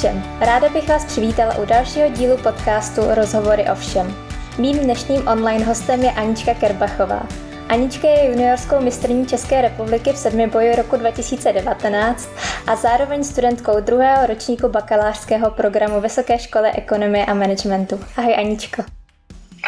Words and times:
všem. 0.00 0.22
Ráda 0.40 0.68
bych 0.68 0.88
vás 0.88 1.04
přivítala 1.04 1.58
u 1.58 1.64
dalšího 1.64 2.08
dílu 2.08 2.36
podcastu 2.36 3.02
Rozhovory 3.08 3.66
o 3.72 3.74
všem. 3.74 4.16
Mým 4.58 4.78
dnešním 4.78 5.28
online 5.28 5.64
hostem 5.64 6.02
je 6.02 6.12
Anička 6.12 6.54
Kerbachová. 6.54 7.28
Anička 7.68 8.08
je 8.08 8.30
juniorskou 8.30 8.80
mistrní 8.80 9.26
České 9.26 9.62
republiky 9.62 10.12
v 10.12 10.16
sedmiboji 10.16 10.76
roku 10.76 10.96
2019 10.96 12.28
a 12.66 12.76
zároveň 12.76 13.24
studentkou 13.24 13.80
druhého 13.80 14.26
ročníku 14.26 14.68
bakalářského 14.68 15.50
programu 15.50 16.00
Vysoké 16.00 16.38
školy 16.38 16.70
ekonomie 16.70 17.26
a 17.26 17.34
managementu. 17.34 18.00
Ahoj 18.16 18.34
Aničko. 18.34 18.82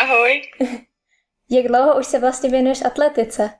Ahoj. 0.02 0.42
Jak 1.50 1.66
dlouho 1.66 1.98
už 1.98 2.06
se 2.06 2.18
vlastně 2.18 2.50
věnuješ 2.50 2.84
atletice? 2.84 3.50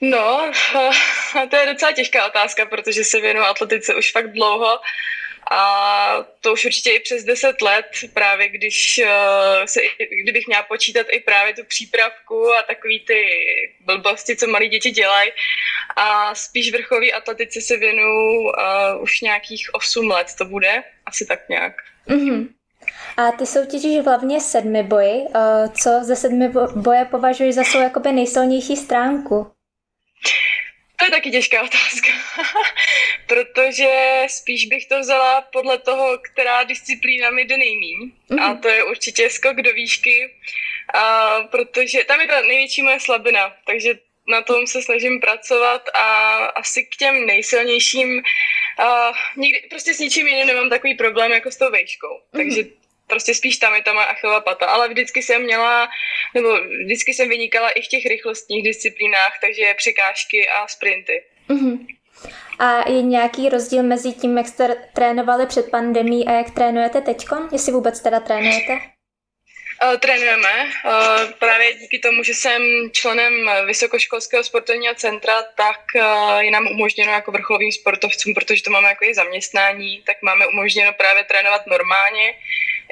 No, 0.00 0.52
to 1.50 1.56
je 1.56 1.66
docela 1.66 1.92
těžká 1.92 2.26
otázka, 2.26 2.66
protože 2.66 3.04
se 3.04 3.20
věnuju 3.20 3.46
atletice 3.46 3.94
už 3.94 4.12
fakt 4.12 4.32
dlouho 4.32 4.78
a 5.50 6.26
to 6.40 6.52
už 6.52 6.64
určitě 6.64 6.90
i 6.90 7.00
přes 7.00 7.24
10 7.24 7.62
let, 7.62 7.86
právě 8.14 8.48
když 8.48 8.98
eh, 8.98 9.66
se, 9.66 9.80
kdybych 10.22 10.46
měla 10.46 10.62
počítat 10.62 11.06
i 11.10 11.20
právě 11.20 11.54
tu 11.54 11.64
přípravku 11.64 12.52
a 12.52 12.62
takový 12.62 13.00
ty 13.00 13.24
blbosti, 13.80 14.36
co 14.36 14.46
malí 14.46 14.68
děti 14.68 14.90
dělají. 14.90 15.30
A 15.96 16.34
spíš 16.34 16.72
vrcholové 16.72 17.10
atletice 17.10 17.60
se 17.60 17.76
věnuju 17.76 18.40
uh, 18.40 19.02
už 19.02 19.20
nějakých 19.20 19.74
8 19.74 20.10
let 20.10 20.26
to 20.38 20.44
bude, 20.44 20.82
asi 21.06 21.26
tak 21.26 21.48
nějak. 21.48 21.72
Mm-hmm. 22.08 22.48
A 23.16 23.32
ty 23.32 23.46
soutěžíš 23.46 24.04
hlavně 24.04 24.40
sedmi 24.40 24.82
boji. 24.82 25.24
Eh, 25.34 25.68
co 25.82 25.90
ze 26.02 26.16
sedmi 26.16 26.48
boje 26.74 27.04
považuješ 27.04 27.54
za 27.54 27.64
svou 27.64 27.80
jakoby 27.80 28.12
nejsilnější 28.12 28.76
stránku? 28.76 29.52
To 31.00 31.06
je 31.06 31.10
taky 31.10 31.30
těžká 31.30 31.62
otázka, 31.62 32.12
protože 33.26 34.24
spíš 34.28 34.66
bych 34.66 34.86
to 34.86 35.00
vzala 35.00 35.40
podle 35.40 35.78
toho, 35.78 36.18
která 36.18 36.64
disciplína 36.64 37.30
mi 37.30 37.44
jde 37.44 37.56
nejmíň. 37.56 38.12
Mm-hmm. 38.30 38.42
A 38.42 38.48
mhm. 38.48 38.58
to 38.58 38.68
je 38.68 38.84
určitě 38.84 39.30
skok 39.30 39.56
do 39.56 39.72
výšky, 39.72 40.34
a 40.94 41.40
protože 41.42 42.04
tam 42.04 42.20
je 42.20 42.26
ta 42.26 42.40
největší 42.40 42.82
moje 42.82 43.00
slabina, 43.00 43.56
takže 43.66 43.98
na 44.28 44.42
tom 44.42 44.66
se 44.66 44.82
snažím 44.82 45.20
pracovat 45.20 45.88
a 45.94 46.36
asi 46.46 46.84
k 46.84 46.96
těm 46.96 47.26
nejsilnějším 47.26 48.22
a 48.78 49.12
nikdy, 49.36 49.60
prostě 49.70 49.94
s 49.94 49.98
ničím 49.98 50.26
jiným 50.26 50.46
nemám 50.46 50.70
takový 50.70 50.94
problém 50.94 51.32
jako 51.32 51.50
s 51.50 51.56
tou 51.56 51.70
vejškou. 51.70 52.06
Mm-hmm. 52.06 52.38
Takže 52.38 52.79
prostě 53.10 53.34
spíš 53.34 53.56
tam 53.56 53.74
je 53.74 53.82
ta 53.82 53.92
moje 53.92 54.06
achilová 54.06 54.40
pata, 54.40 54.66
ale 54.66 54.88
vždycky 54.88 55.22
jsem 55.22 55.42
měla, 55.42 55.88
nebo 56.34 56.48
vždycky 56.84 57.14
jsem 57.14 57.28
vynikala 57.28 57.70
i 57.70 57.82
v 57.82 57.88
těch 57.88 58.06
rychlostních 58.06 58.64
disciplínách, 58.64 59.38
takže 59.40 59.74
překážky 59.74 60.48
a 60.48 60.68
sprinty. 60.68 61.22
Mm-hmm. 61.48 61.86
A 62.58 62.88
je 62.88 63.02
nějaký 63.02 63.48
rozdíl 63.48 63.82
mezi 63.82 64.12
tím, 64.12 64.38
jak 64.38 64.48
jste 64.48 64.76
trénovali 64.94 65.46
před 65.46 65.70
pandemí 65.70 66.28
a 66.28 66.32
jak 66.32 66.50
trénujete 66.50 67.00
teď? 67.00 67.26
Jestli 67.52 67.72
vůbec 67.72 68.00
teda 68.00 68.20
trénujete? 68.20 68.72
Uh, 69.84 69.96
trénujeme. 69.96 70.64
Uh, 70.64 71.30
právě 71.38 71.74
díky 71.74 71.98
tomu, 71.98 72.22
že 72.22 72.34
jsem 72.34 72.62
členem 72.92 73.32
Vysokoškolského 73.66 74.44
sportovního 74.44 74.94
centra, 74.94 75.42
tak 75.42 75.80
uh, 75.94 76.38
je 76.38 76.50
nám 76.50 76.66
umožněno 76.66 77.12
jako 77.12 77.32
vrcholovým 77.32 77.72
sportovcům, 77.72 78.34
protože 78.34 78.62
to 78.62 78.70
máme 78.70 78.88
jako 78.88 79.04
i 79.04 79.14
zaměstnání, 79.14 80.02
tak 80.06 80.16
máme 80.22 80.46
umožněno 80.46 80.92
právě 80.92 81.24
trénovat 81.24 81.66
normálně 81.66 82.34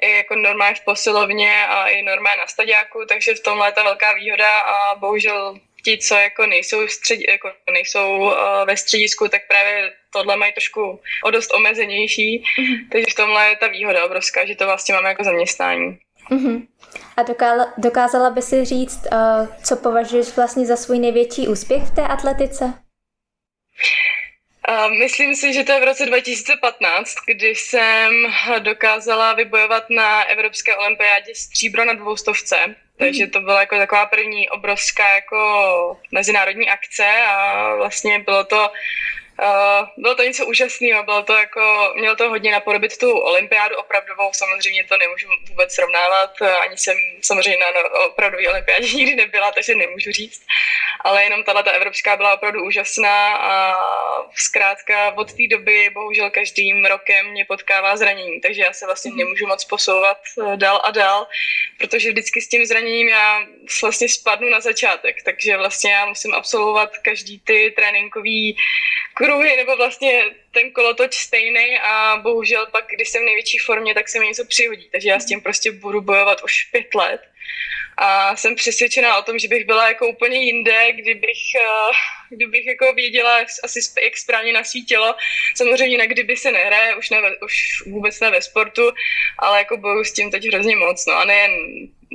i 0.03 0.17
jako 0.17 0.35
normálně 0.37 0.75
v 0.75 0.85
posilovně 0.85 1.67
a 1.67 1.87
i 1.87 2.03
normálně 2.03 2.41
na 2.41 2.47
stadiáku, 2.47 3.05
takže 3.09 3.35
v 3.35 3.41
tomhle 3.41 3.69
je 3.69 3.73
ta 3.73 3.83
velká 3.83 4.13
výhoda 4.13 4.61
a 4.61 4.95
bohužel 4.95 5.61
ti, 5.85 5.99
co 5.99 6.15
jako 6.15 6.47
nejsou, 6.47 6.89
střed, 6.89 7.21
jako 7.29 7.53
nejsou 7.73 8.17
uh, 8.19 8.33
ve 8.67 8.77
středisku, 8.77 9.29
tak 9.29 9.43
právě 9.49 9.93
tohle 10.13 10.37
mají 10.37 10.53
trošku 10.53 11.01
o 11.25 11.31
dost 11.31 11.55
omezenější, 11.55 12.45
mm-hmm. 12.59 12.89
takže 12.93 13.07
v 13.11 13.15
tomhle 13.15 13.49
je 13.49 13.57
ta 13.57 13.67
výhoda 13.69 14.05
obrovská, 14.05 14.45
že 14.45 14.55
to 14.55 14.67
vlastně 14.67 14.95
máme 14.95 15.09
jako 15.09 15.25
zaměstnání. 15.25 15.99
Mm-hmm. 16.31 16.67
A 17.17 17.23
dokázala, 17.23 17.73
dokázala 17.79 18.31
by 18.31 18.43
si 18.43 18.65
říct, 18.65 19.07
uh, 19.13 19.57
co 19.65 19.77
považuješ 19.77 20.37
vlastně 20.37 20.67
za 20.67 20.77
svůj 20.77 20.99
největší 20.99 21.49
úspěch 21.49 21.83
v 21.83 21.95
té 21.95 22.03
atletice? 22.03 22.65
Myslím 24.99 25.37
si, 25.37 25.53
že 25.53 25.65
to 25.65 25.73
je 25.73 25.81
v 25.81 25.85
roce 25.85 26.07
2015, 26.07 27.15
kdy 27.27 27.49
jsem 27.49 28.13
dokázala 28.59 29.33
vybojovat 29.33 29.91
na 29.91 30.25
Evropské 30.25 30.77
olympiádě 30.77 31.35
stříbro 31.35 31.85
na 31.85 31.93
dvoustovce. 31.93 32.57
Takže 32.97 33.27
to 33.27 33.41
byla 33.41 33.61
jako 33.61 33.77
taková 33.77 34.07
první 34.07 34.49
obrovská 34.49 35.15
jako 35.15 36.01
mezinárodní 36.13 36.71
akce 36.71 37.07
a 37.07 37.75
vlastně 37.75 38.19
bylo 38.19 38.45
to 38.45 38.71
Uh, 39.43 39.89
bylo 39.97 40.15
to 40.15 40.23
něco 40.23 40.47
úžasného, 40.47 41.03
bylo 41.03 41.23
to 41.23 41.37
jako, 41.37 41.93
mělo 41.97 42.17
to 42.17 42.29
hodně 42.29 42.53
napodobit 42.53 42.99
tu 42.99 43.19
olympiádu 43.19 43.77
opravdovou, 43.77 44.31
samozřejmě 44.33 44.85
to 44.85 44.97
nemůžu 44.97 45.29
vůbec 45.49 45.75
srovnávat, 45.75 46.43
ani 46.43 46.77
jsem 46.77 46.97
samozřejmě 47.23 47.59
na 47.59 47.67
opravdové 48.07 48.49
olympiádě 48.49 48.89
nikdy 48.95 49.17
nebyla, 49.17 49.53
takže 49.53 49.75
nemůžu 49.75 50.13
říct, 50.13 50.43
ale 51.01 51.25
jenom 51.25 51.45
tahle 51.45 51.63
ta 51.63 51.71
evropská 51.71 52.17
byla 52.17 52.35
opravdu 52.35 52.65
úžasná 52.65 53.37
a 53.37 53.75
zkrátka 54.35 55.13
od 55.17 55.33
té 55.33 55.43
doby 55.51 55.91
bohužel 55.95 56.31
každým 56.31 56.85
rokem 56.85 57.31
mě 57.31 57.45
potkává 57.45 57.97
zranění, 57.97 58.41
takže 58.41 58.63
já 58.63 58.73
se 58.73 58.87
vlastně 58.87 59.11
mhm. 59.11 59.19
nemůžu 59.19 59.47
moc 59.47 59.65
posouvat 59.65 60.19
eh, 60.43 60.57
dál 60.57 60.81
a 60.85 60.91
dál, 60.91 61.27
protože 61.79 62.11
vždycky 62.11 62.41
s 62.41 62.49
tím 62.49 62.67
zraněním 62.67 63.09
já 63.09 63.41
vlastně 63.83 64.09
spadnu 64.09 64.49
na 64.51 64.61
začátek, 64.61 65.23
takže 65.23 65.57
vlastně 65.57 65.93
já 65.93 66.07
musím 66.07 66.35
absolvovat 66.35 66.99
každý 66.99 67.41
ty 67.41 67.73
tréninkový 67.77 68.57
kruhy, 69.29 69.57
nebo 69.57 69.77
vlastně 69.77 70.23
ten 70.51 70.71
kolotoč 70.71 71.15
stejný 71.15 71.79
a 71.79 72.17
bohužel 72.23 72.67
pak, 72.67 72.85
když 72.95 73.09
jsem 73.09 73.23
v 73.23 73.25
největší 73.25 73.59
formě, 73.59 73.95
tak 73.95 74.09
se 74.09 74.21
mi 74.21 74.27
něco 74.27 74.45
přihodí. 74.45 74.89
Takže 74.93 75.09
já 75.09 75.21
s 75.21 75.27
tím 75.27 75.41
prostě 75.41 75.73
budu 75.73 76.01
bojovat 76.01 76.43
už 76.45 76.65
pět 76.73 76.95
let. 76.95 77.21
A 77.97 78.37
jsem 78.37 78.55
přesvědčená 78.55 79.19
o 79.19 79.23
tom, 79.23 79.39
že 79.39 79.49
bych 79.49 79.67
byla 79.67 79.89
jako 79.89 80.09
úplně 80.09 80.39
jinde, 80.39 80.93
kdybych, 80.93 81.43
eh, 81.57 81.93
kdybych 82.31 82.67
jako 82.67 82.93
věděla 82.93 83.39
asi 83.65 83.81
jak 84.03 84.17
správně 84.17 84.53
na 84.53 84.65
svý 84.65 84.85
tělo. 84.85 85.15
Samozřejmě 85.57 85.99
na 85.99 86.07
kdyby 86.07 86.37
se 86.37 86.53
nehraje, 86.53 86.97
už, 86.97 87.11
ne, 87.11 87.19
už 87.45 87.83
vůbec 87.87 88.21
ne 88.21 88.31
ve 88.31 88.43
sportu, 88.43 88.91
ale 89.39 89.59
jako 89.59 89.77
boju 89.77 90.05
s 90.05 90.13
tím 90.13 90.31
teď 90.31 90.49
hrozně 90.49 90.77
moc. 90.77 91.07
No 91.07 91.15
a 91.15 91.25
nejen 91.25 91.51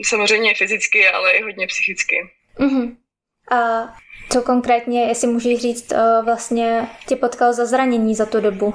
samozřejmě 0.06 0.56
fyzicky, 0.56 1.08
ale 1.08 1.32
i 1.32 1.42
hodně 1.42 1.68
psychicky. 1.68 2.16
Mm-hmm. 2.60 3.03
A 3.52 3.88
co 4.32 4.42
konkrétně, 4.42 5.04
jestli 5.04 5.28
můžeš 5.28 5.62
říct, 5.62 5.92
eh, 5.92 6.22
vlastně 6.26 6.88
tě 7.08 7.16
potkal 7.16 7.54
za 7.54 7.66
zranění 7.66 8.16
za 8.16 8.26
tu 8.26 8.40
dobu? 8.40 8.74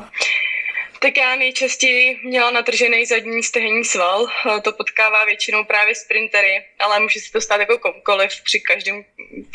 Tak 1.00 1.16
já 1.16 1.36
nejčastěji 1.36 2.20
měla 2.24 2.50
natržený 2.50 3.06
zadní 3.06 3.42
stehenní 3.42 3.84
sval. 3.84 4.26
Eh, 4.26 4.60
to 4.60 4.72
potkává 4.72 5.24
většinou 5.24 5.64
právě 5.64 5.94
sprintery, 5.94 6.64
ale 6.78 7.00
může 7.00 7.20
se 7.20 7.32
to 7.32 7.40
stát 7.40 7.60
jako 7.60 7.78
komukoliv 7.78 8.30
při 8.44 8.60
každém, 8.60 9.04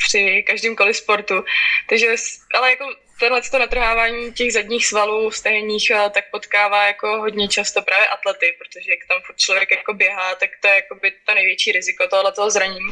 při 0.07 0.44
každém 0.47 0.75
koli 0.75 0.94
sportu. 0.94 1.44
Takže, 1.90 2.16
ale 2.56 2.69
jako 2.69 2.85
tohle 3.19 3.41
to 3.41 3.59
natrhávání 3.59 4.34
těch 4.34 4.53
zadních 4.53 4.85
svalů 4.85 5.31
stehenních 5.31 5.91
eh, 5.91 6.09
tak 6.09 6.25
potkává 6.31 6.88
jako 6.88 7.07
hodně 7.07 7.47
často 7.47 7.81
právě 7.81 8.07
atlety, 8.07 8.56
protože 8.57 8.91
jak 8.91 9.07
tam 9.07 9.35
člověk 9.35 9.72
jako 9.72 9.94
běhá, 9.94 10.35
tak 10.35 10.50
to 10.62 10.68
je 10.68 10.75
jako 10.75 10.95
by 10.95 11.12
to 11.25 11.34
největší 11.34 11.72
riziko 11.72 12.07
tohoto 12.07 12.50
zranění. 12.50 12.90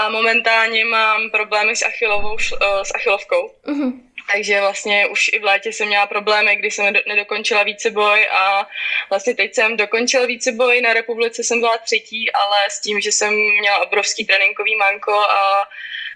A 0.00 0.08
momentálně 0.08 0.84
mám 0.84 1.30
problémy 1.30 1.76
s, 1.76 1.82
achilovou, 1.82 2.36
eh, 2.38 2.84
s 2.84 2.94
achilovkou. 2.94 3.50
Mm-hmm. 3.66 3.92
Takže 4.32 4.60
vlastně 4.60 5.06
už 5.06 5.30
i 5.32 5.38
v 5.38 5.44
létě 5.44 5.72
jsem 5.72 5.88
měla 5.88 6.06
problémy, 6.06 6.56
kdy 6.56 6.70
jsem 6.70 6.94
nedokončila 7.06 7.62
víceboj 7.62 8.28
a 8.32 8.66
vlastně 9.10 9.34
teď 9.34 9.54
jsem 9.54 9.76
dokončila 9.76 10.26
víceboj, 10.26 10.80
na 10.80 10.92
republice 10.92 11.44
jsem 11.44 11.60
byla 11.60 11.78
třetí, 11.78 12.32
ale 12.32 12.56
s 12.68 12.80
tím, 12.80 13.00
že 13.00 13.12
jsem 13.12 13.34
měla 13.60 13.78
obrovský 13.78 14.24
tréninkový 14.24 14.76
manko 14.76 15.12
a 15.12 15.68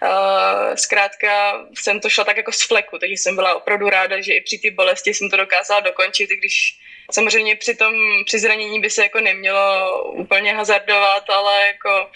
Uh, 0.02 0.74
zkrátka 0.74 1.60
jsem 1.74 2.00
to 2.00 2.08
šla 2.08 2.24
tak 2.24 2.36
jako 2.36 2.52
z 2.52 2.62
fleku, 2.62 2.98
takže 2.98 3.12
jsem 3.12 3.34
byla 3.34 3.54
opravdu 3.54 3.90
ráda, 3.90 4.20
že 4.20 4.34
i 4.34 4.40
při 4.40 4.58
té 4.58 4.70
bolesti 4.70 5.14
jsem 5.14 5.30
to 5.30 5.36
dokázala 5.36 5.80
dokončit, 5.80 6.30
i 6.30 6.36
když 6.36 6.78
samozřejmě 7.10 7.56
při 7.56 7.74
tom 7.74 7.94
při 8.24 8.38
zranění 8.38 8.80
by 8.80 8.90
se 8.90 9.02
jako 9.02 9.20
nemělo 9.20 10.02
úplně 10.12 10.54
hazardovat, 10.54 11.30
ale 11.30 11.66
jako 11.66 12.10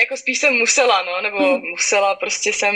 jako 0.00 0.16
spíš 0.16 0.38
jsem 0.38 0.54
musela, 0.54 1.02
no, 1.02 1.20
nebo 1.22 1.38
hmm. 1.38 1.62
musela, 1.70 2.14
prostě 2.14 2.52
jsem, 2.52 2.74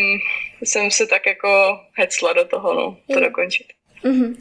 jsem 0.63 0.91
se 0.91 1.07
tak 1.07 1.27
jako 1.27 1.81
hecla 1.93 2.33
do 2.33 2.45
toho, 2.45 2.75
no, 2.75 2.97
to 3.07 3.15
hmm. 3.15 3.23
dokončit. 3.23 3.67
Mm-hmm. 4.05 4.37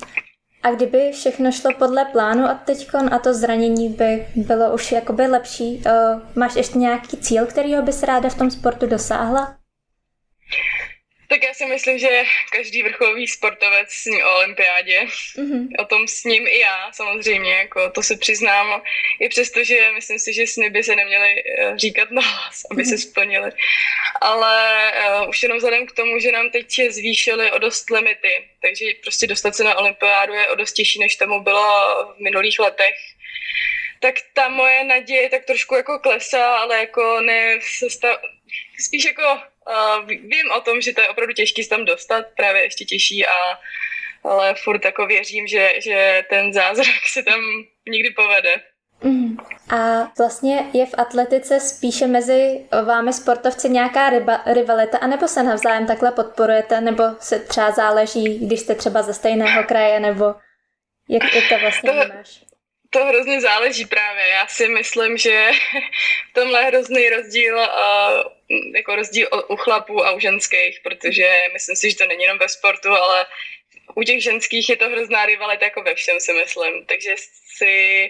A 0.64 0.72
kdyby 0.72 1.12
všechno 1.12 1.52
šlo 1.52 1.74
podle 1.74 2.06
plánu 2.06 2.44
a 2.44 2.54
teďkon 2.54 3.14
a 3.14 3.20
to 3.20 3.34
zranění 3.34 3.90
by 3.90 4.26
bylo 4.36 4.74
už 4.74 4.92
jakoby 4.92 5.28
lepší, 5.28 5.84
uh, 5.86 6.22
máš 6.36 6.56
ještě 6.56 6.78
nějaký 6.78 7.18
cíl, 7.18 7.46
kterýho 7.46 7.82
bys 7.82 8.04
ráda 8.04 8.30
v 8.30 8.38
tom 8.38 8.52
sportu 8.52 8.88
dosáhla? 8.88 9.58
Tak 11.30 11.44
já 11.44 11.54
si 11.54 11.66
myslím, 11.66 12.00
že 12.00 12.24
každý 12.52 12.84
vrcholový 12.84 13.28
sportovec 13.28 13.92
sní 13.92 14.24
o 14.24 14.36
olympiádě. 14.36 15.02
Mm-hmm. 15.02 15.68
O 15.80 15.86
tom 15.86 16.08
s 16.08 16.24
ním 16.24 16.48
i 16.48 16.60
já, 16.60 16.92
samozřejmě, 16.92 17.54
jako 17.54 17.90
to 17.90 18.04
se 18.04 18.18
přiznám. 18.18 18.82
I 19.20 19.30
přesto, 19.30 19.64
že 19.64 19.92
myslím 19.96 20.20
si, 20.20 20.34
že 20.34 20.48
sny 20.48 20.70
by 20.70 20.84
se 20.84 20.96
neměly 20.96 21.44
eh, 21.60 21.78
říkat 21.78 22.12
na 22.12 22.22
hlas, 22.22 22.62
aby 22.72 22.84
mm-hmm. 22.84 22.90
se 22.90 22.98
splnily. 22.98 23.52
ale 24.22 24.92
uh, 25.22 25.30
už 25.30 25.44
jenom 25.44 25.58
vzhledem 25.58 25.86
k 25.86 25.92
tomu, 25.92 26.20
že 26.20 26.32
nám 26.32 26.50
teď 26.50 26.68
zvýšili 26.90 27.52
o 27.52 27.58
dost 27.58 27.90
limity, 27.90 28.50
takže 28.62 28.86
prostě 29.02 29.28
dostat 29.28 29.56
se 29.56 29.64
na 29.64 29.78
olympiádu 29.78 30.34
je 30.34 30.48
o 30.48 30.56
dost 30.56 30.74
těžší, 30.74 31.00
než 31.00 31.16
tomu 31.16 31.44
bylo 31.44 32.14
v 32.18 32.20
minulých 32.20 32.60
letech. 32.60 32.96
Tak 34.00 34.16
ta 34.34 34.50
moje 34.50 34.84
naděje 34.84 35.30
tak 35.30 35.46
trošku 35.46 35.76
jako 35.76 36.00
klesá, 36.00 36.56
ale 36.56 36.80
jako 36.80 37.22
ne, 37.22 37.60
sesta, 37.80 38.22
spíš 38.80 39.06
jako 39.06 39.42
uh, 39.68 40.08
vím 40.08 40.52
o 40.58 40.62
tom, 40.62 40.82
že 40.82 40.94
to 40.94 41.02
je 41.02 41.10
opravdu 41.10 41.34
těžký 41.34 41.64
se 41.64 41.70
tam 41.70 41.86
dostat, 41.86 42.26
právě 42.38 42.64
ještě 42.64 42.86
těžší 42.86 43.26
a 43.26 43.60
ale 44.24 44.56
furt 44.64 44.86
jako 44.86 45.06
věřím, 45.06 45.48
že, 45.48 45.74
že 45.78 46.26
ten 46.30 46.54
zázrak 46.54 47.08
se 47.14 47.24
tam 47.24 47.40
nikdy 47.90 48.10
povede. 48.10 48.62
Mm. 49.04 49.38
A 49.70 50.12
vlastně 50.18 50.70
je 50.74 50.86
v 50.86 50.96
atletice 50.98 51.60
spíše 51.60 52.08
mezi 52.08 52.66
vámi 52.86 53.14
sportovci 53.14 53.70
nějaká 53.70 54.10
riba, 54.10 54.42
rivalita, 54.46 54.98
anebo 54.98 55.28
se 55.28 55.44
navzájem 55.44 55.88
takhle 55.88 56.12
podporujete, 56.12 56.82
nebo 56.82 57.04
se 57.20 57.40
třeba 57.40 57.72
záleží, 57.72 58.40
když 58.48 58.60
jste 58.60 58.76
třeba 58.76 59.02
ze 59.02 59.14
stejného 59.14 59.64
kraje, 59.64 60.00
nebo 60.00 60.26
jak, 61.10 61.36
jak 61.36 61.50
to 61.50 61.60
vlastně 61.60 61.92
to, 61.92 61.96
vnímáš? 61.96 62.44
To 62.90 63.06
hrozně 63.06 63.42
záleží 63.42 63.86
právě. 63.86 64.28
Já 64.28 64.48
si 64.48 64.68
myslím, 64.68 65.18
že 65.18 65.52
v 66.30 66.34
tomhle 66.34 66.60
je 66.60 66.66
hrozný 66.66 67.10
rozdíl, 67.10 67.56
uh, 67.56 67.64
jako 68.76 68.96
rozdíl 68.96 69.28
u 69.48 69.56
chlapů 69.56 70.06
a 70.06 70.12
u 70.12 70.20
ženských, 70.20 70.80
protože 70.84 71.30
myslím 71.54 71.76
si, 71.76 71.90
že 71.90 71.98
to 71.98 72.08
není 72.08 72.24
jenom 72.24 72.38
ve 72.38 72.50
sportu, 72.50 72.90
ale 72.90 73.26
u 73.96 74.04
těch 74.04 74.24
ženských 74.24 74.70
je 74.70 74.76
to 74.76 74.90
hrozná 74.90 75.26
rivalita 75.26 75.66
jako 75.66 75.82
ve 75.84 75.96
všem, 75.96 76.20
si 76.20 76.34
myslím. 76.34 76.86
Takže 76.86 77.16
si 77.58 78.10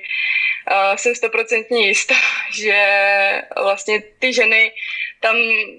uh, 0.71 0.95
jsem 0.95 1.15
stoprocentně 1.15 1.87
jistá, 1.87 2.15
že 2.53 2.81
vlastně 3.61 4.03
ty 4.19 4.33
ženy, 4.33 4.71
tam, 5.19 5.35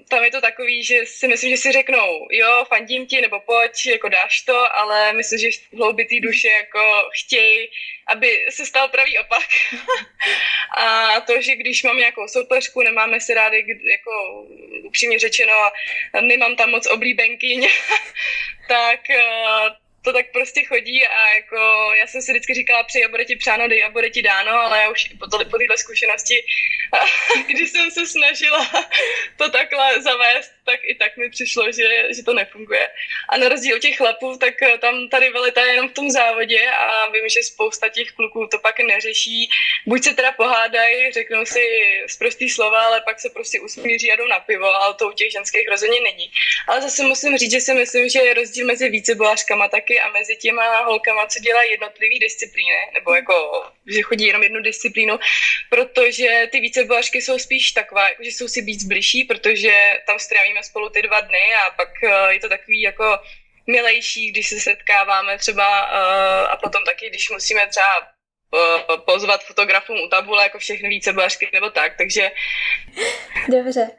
tam 0.09 0.23
je 0.23 0.31
to 0.31 0.41
takový, 0.41 0.83
že 0.83 1.05
si 1.05 1.27
myslím, 1.27 1.49
že 1.51 1.57
si 1.57 1.71
řeknou, 1.71 2.27
jo, 2.31 2.65
fandím 2.67 3.07
ti, 3.07 3.21
nebo 3.21 3.39
pojď, 3.39 3.85
jako 3.85 4.09
dáš 4.09 4.41
to, 4.41 4.77
ale 4.77 5.13
myslím, 5.13 5.39
že 5.39 5.47
v 5.71 5.77
hloubi 5.77 6.05
té 6.05 6.15
duše 6.21 6.47
jako 6.47 7.09
chtějí, 7.21 7.69
aby 8.07 8.45
se 8.49 8.65
stal 8.65 8.87
pravý 8.87 9.19
opak. 9.19 9.47
a 10.77 11.21
to, 11.21 11.41
že 11.41 11.55
když 11.55 11.83
mám 11.83 11.97
nějakou 11.97 12.27
soupeřku, 12.27 12.81
nemáme 12.81 13.19
si 13.19 13.33
rádi, 13.33 13.79
jako 13.91 14.45
upřímně 14.83 15.19
řečeno, 15.19 15.53
nemám 16.21 16.55
tam 16.55 16.69
moc 16.69 16.87
oblíbenkyň, 16.87 17.67
tak 18.67 18.99
uh, 19.09 19.88
to 20.01 20.13
tak 20.13 20.31
prostě 20.31 20.65
chodí 20.65 21.07
a 21.07 21.27
jako 21.27 21.91
já 21.93 22.07
jsem 22.07 22.21
si 22.21 22.31
vždycky 22.31 22.53
říkala, 22.53 22.83
přeji 22.83 23.05
a 23.05 23.09
bude 23.09 23.25
ti 23.25 23.35
přáno, 23.35 23.67
dej 23.67 23.83
a 23.83 23.89
bude 23.89 24.09
ti 24.09 24.21
dáno, 24.21 24.51
ale 24.51 24.81
já 24.81 24.89
už 24.89 25.09
po, 25.19 25.27
to, 25.27 25.37
po 25.45 25.57
zkušenosti, 25.77 26.45
když 27.47 27.69
jsem 27.69 27.91
se 27.91 28.07
snažila 28.07 28.69
to 29.37 29.49
takhle 29.49 30.01
zavést, 30.01 30.51
tak 30.69 30.79
i 30.83 30.95
tak 30.95 31.17
mi 31.17 31.29
přišlo, 31.29 31.71
že, 31.71 31.87
že 32.15 32.23
to 32.23 32.33
nefunguje. 32.33 32.85
A 33.29 33.37
na 33.37 33.49
rozdíl 33.49 33.75
od 33.75 33.81
těch 33.81 33.97
chlapů, 33.97 34.37
tak 34.37 34.53
tam 34.81 35.09
tady 35.09 35.29
velita 35.29 35.61
je 35.65 35.71
jenom 35.73 35.89
v 35.89 35.93
tom 35.93 36.11
závodě 36.11 36.61
a 36.69 37.09
vím, 37.09 37.29
že 37.29 37.43
spousta 37.43 37.89
těch 37.89 38.11
kluků 38.11 38.47
to 38.51 38.59
pak 38.59 38.79
neřeší. 38.79 39.49
Buď 39.85 40.03
se 40.03 40.13
teda 40.13 40.31
pohádají, 40.31 41.11
řeknou 41.11 41.45
si 41.45 41.63
zprostý 42.07 42.49
slova, 42.49 42.81
ale 42.81 43.01
pak 43.01 43.19
se 43.19 43.29
prostě 43.29 43.59
usmíří 43.59 44.11
a 44.11 44.15
jdou 44.15 44.27
na 44.27 44.39
pivo, 44.39 44.69
ale 44.81 44.93
to 44.93 45.09
u 45.09 45.11
těch 45.11 45.31
ženských 45.31 45.69
rozhodně 45.69 46.01
není. 46.01 46.31
Ale 46.67 46.81
zase 46.81 47.03
musím 47.03 47.37
říct, 47.37 47.51
že 47.51 47.61
si 47.61 47.73
myslím, 47.73 48.09
že 48.09 48.19
je 48.19 48.33
rozdíl 48.33 48.65
mezi 48.65 48.89
vícebolářkama 48.89 49.67
taky 49.67 49.99
a 49.99 50.11
mezi 50.11 50.35
těma 50.35 50.83
holkama, 50.83 51.27
co 51.27 51.39
dělají 51.39 51.71
jednotlivý 51.71 52.19
disciplíny, 52.19 52.79
nebo 52.93 53.13
jako, 53.13 53.35
že 53.87 54.01
chodí 54.01 54.25
jenom 54.25 54.43
jednu 54.43 54.61
disciplínu, 54.61 55.19
protože 55.69 56.47
ty 56.51 56.59
vícebolářky 56.59 57.21
jsou 57.21 57.39
spíš 57.39 57.71
taková, 57.71 58.09
jako, 58.09 58.23
že 58.23 58.29
jsou 58.29 58.47
si 58.47 58.61
víc 58.61 58.83
bližší, 58.83 59.23
protože 59.23 59.73
tam 60.07 60.19
strávíme 60.19 60.58
spolu 60.63 60.89
ty 60.89 61.01
dva 61.01 61.21
dny 61.21 61.55
a 61.67 61.69
pak 61.69 61.89
uh, 62.03 62.29
je 62.29 62.39
to 62.39 62.49
takový 62.49 62.81
jako 62.81 63.19
milejší, 63.67 64.31
když 64.31 64.49
se 64.49 64.59
setkáváme 64.59 65.37
třeba 65.37 65.91
uh, 65.91 66.51
a 66.51 66.57
potom 66.57 66.83
taky, 66.83 67.09
když 67.09 67.29
musíme 67.29 67.67
třeba 67.67 67.97
uh, 67.99 68.97
pozvat 69.05 69.43
fotografům 69.43 70.01
u 70.01 70.09
tabule, 70.09 70.43
jako 70.43 70.59
všechny 70.59 70.89
vícebolářky 70.89 71.49
nebo 71.53 71.69
tak, 71.69 71.97
takže... 71.97 72.31
Dobře. 73.47 73.89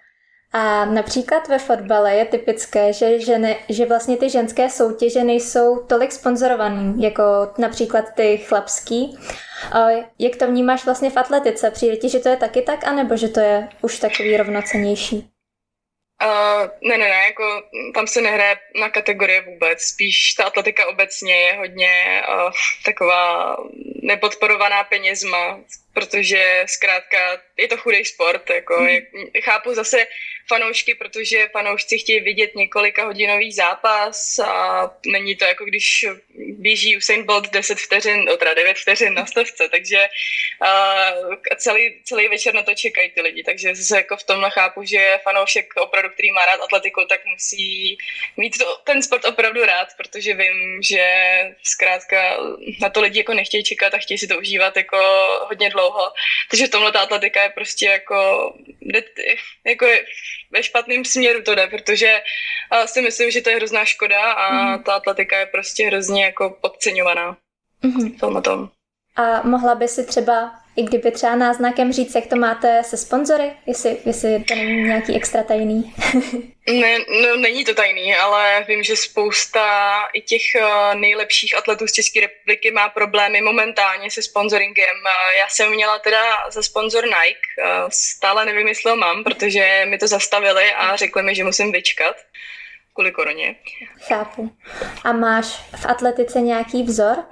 A 0.53 0.85
například 0.85 1.49
ve 1.49 1.59
fotbale 1.59 2.15
je 2.15 2.25
typické, 2.25 2.93
že, 2.93 3.21
ženy, 3.21 3.57
že 3.69 3.87
vlastně 3.87 4.17
ty 4.17 4.31
ženské 4.31 4.71
soutěže 4.71 5.25
nejsou 5.25 5.87
tolik 5.87 6.13
sponzorovaný, 6.13 7.03
jako 7.03 7.23
například 7.59 8.05
ty 8.15 8.39
chlapský. 8.39 9.19
A 9.73 9.89
jak 10.19 10.37
to 10.37 10.47
vnímáš 10.47 10.85
vlastně 10.85 11.11
v 11.11 11.17
atletice? 11.17 11.71
Přijde 11.71 11.97
ti, 11.97 12.09
že 12.09 12.19
to 12.19 12.29
je 12.29 12.37
taky 12.37 12.63
tak, 12.63 12.85
anebo 12.85 13.17
že 13.17 13.29
to 13.29 13.41
je 13.41 13.69
už 13.83 13.99
takový 13.99 14.37
rovnocenější? 14.37 15.31
Uh, 16.23 16.69
ne, 16.81 16.99
ne, 16.99 17.09
ne, 17.09 17.25
jako 17.25 17.63
tam 17.95 18.07
se 18.07 18.21
nehraje 18.21 18.59
na 18.81 18.91
kategorie 18.91 19.41
vůbec, 19.41 19.83
spíš 19.83 20.35
ta 20.35 20.45
atletika 20.45 20.87
obecně 20.87 21.35
je 21.35 21.53
hodně 21.53 22.23
uh, 22.29 22.51
taková 22.85 23.57
nepodporovaná 24.03 24.85
penězma, 24.85 25.61
protože 25.95 26.65
zkrátka 26.67 27.19
je 27.57 27.69
to 27.69 27.77
chudý 27.77 28.05
sport, 28.05 28.51
jako 28.51 28.81
mm. 28.81 28.89
je, 28.89 29.07
chápu 29.43 29.75
zase 29.75 30.07
fanoušky, 30.51 30.95
protože 30.95 31.49
fanoušci 31.53 31.99
chtějí 31.99 32.21
vidět 32.21 32.55
několika 32.55 33.05
hodinový 33.05 33.53
zápas 33.53 34.39
a 34.39 34.91
není 35.07 35.37
to 35.37 35.45
jako 35.45 35.65
když 35.65 36.07
běží 36.37 36.97
Usain 36.97 37.23
Bolt 37.27 37.51
10 37.51 37.79
vteřin, 37.79 38.25
no 38.25 38.37
teda 38.37 38.55
9 38.55 38.77
vteřin 38.77 39.15
na 39.15 39.27
stovce, 39.27 39.69
takže 39.71 40.09
uh, 40.63 41.35
celý, 41.57 42.03
celý 42.05 42.29
večer 42.29 42.55
na 42.55 42.63
to 42.63 42.75
čekají 42.75 43.11
ty 43.11 43.21
lidi, 43.21 43.43
takže 43.43 43.75
zase 43.75 43.97
jako 43.97 44.17
v 44.17 44.25
tomhle 44.25 44.51
chápu, 44.51 44.85
že 44.85 45.19
fanoušek 45.23 45.67
opravdu, 45.77 46.11
který 46.11 46.31
má 46.31 46.47
rád 46.47 46.61
atletiku, 46.65 47.05
tak 47.09 47.21
musí 47.27 47.97
mít 48.37 48.59
to, 48.59 48.77
ten 48.85 49.03
sport 49.03 49.25
opravdu 49.25 49.65
rád, 49.65 49.89
protože 49.97 50.35
vím, 50.35 50.83
že 50.83 51.05
zkrátka 51.63 52.37
na 52.81 52.91
to 52.91 53.01
lidi 53.01 53.19
jako 53.19 53.35
nechtějí 53.35 53.65
čekat 53.65 53.95
a 53.95 53.99
chtějí 53.99 54.19
si 54.19 54.27
to 54.27 54.39
užívat 54.39 54.77
jako 54.77 54.99
hodně 55.49 55.71
dlouho, 55.71 56.13
takže 56.51 56.67
v 56.67 56.71
tomhle 56.71 56.93
ta 56.93 57.01
atletika 57.01 57.43
je 57.43 57.51
prostě 57.51 57.87
jako, 57.87 58.19
jako 59.65 59.87
je 59.87 60.05
ve 60.51 60.63
špatném 60.63 61.05
směru 61.05 61.43
to 61.43 61.55
jde, 61.55 61.67
protože 61.67 62.23
si 62.87 63.03
myslím, 63.03 63.31
že 63.31 63.41
to 63.41 63.51
je 63.51 63.57
hrozná 63.57 63.85
škoda 63.85 64.33
a 64.33 64.77
mm. 64.77 64.83
ta 64.83 64.95
atletika 64.95 65.39
je 65.39 65.47
prostě 65.47 65.87
hrozně 65.87 66.25
jako 66.25 66.59
podceňovaná 66.61 67.37
mm. 67.83 68.13
tom 68.13 68.43
tom. 68.43 68.71
A 69.21 69.43
mohla 69.43 69.75
by 69.75 69.89
si 69.89 70.07
třeba, 70.07 70.55
i 70.77 70.83
kdyby 70.83 71.11
třeba 71.11 71.35
náznakem 71.35 71.93
říct, 71.93 72.15
jak 72.15 72.27
to 72.27 72.37
máte 72.37 72.83
se 72.85 72.97
sponzory, 72.97 73.53
jestli, 73.67 73.97
jestli 74.05 74.45
to 74.45 74.55
není 74.55 74.83
nějaký 74.83 75.17
extra 75.17 75.43
tajný? 75.43 75.95
ne, 76.73 76.99
no, 77.23 77.37
není 77.37 77.65
to 77.65 77.75
tajný, 77.75 78.15
ale 78.17 78.65
vím, 78.69 78.83
že 78.83 78.97
spousta 78.97 79.97
i 80.13 80.21
těch 80.21 80.43
uh, 80.61 81.01
nejlepších 81.01 81.59
atletů 81.59 81.87
z 81.87 81.93
České 81.93 82.21
republiky 82.21 82.71
má 82.71 82.89
problémy 82.89 83.41
momentálně 83.41 84.11
se 84.11 84.23
sponsoringem. 84.23 84.97
Uh, 84.97 85.39
já 85.41 85.49
jsem 85.49 85.71
měla 85.71 85.99
teda 85.99 86.23
za 86.51 86.63
sponzor 86.63 87.05
Nike, 87.05 87.75
uh, 87.83 87.89
stále 87.93 88.45
nevím, 88.45 88.69
jestli 88.69 88.91
ho 88.91 88.97
mám, 88.97 89.25
protože 89.25 89.83
mi 89.89 89.99
to 89.99 90.09
zastavili 90.09 90.73
a 90.73 90.97
řekli 90.97 91.23
mi, 91.23 91.35
že 91.35 91.45
musím 91.45 91.73
vyčkat 91.73 92.17
kvůli 92.95 93.13
koroně. 93.13 93.57
Chápu. 94.01 94.53
A 95.05 95.13
máš 95.13 95.47
v 95.77 95.87
atletice 95.87 96.41
nějaký 96.41 96.83
vzor? 96.83 97.25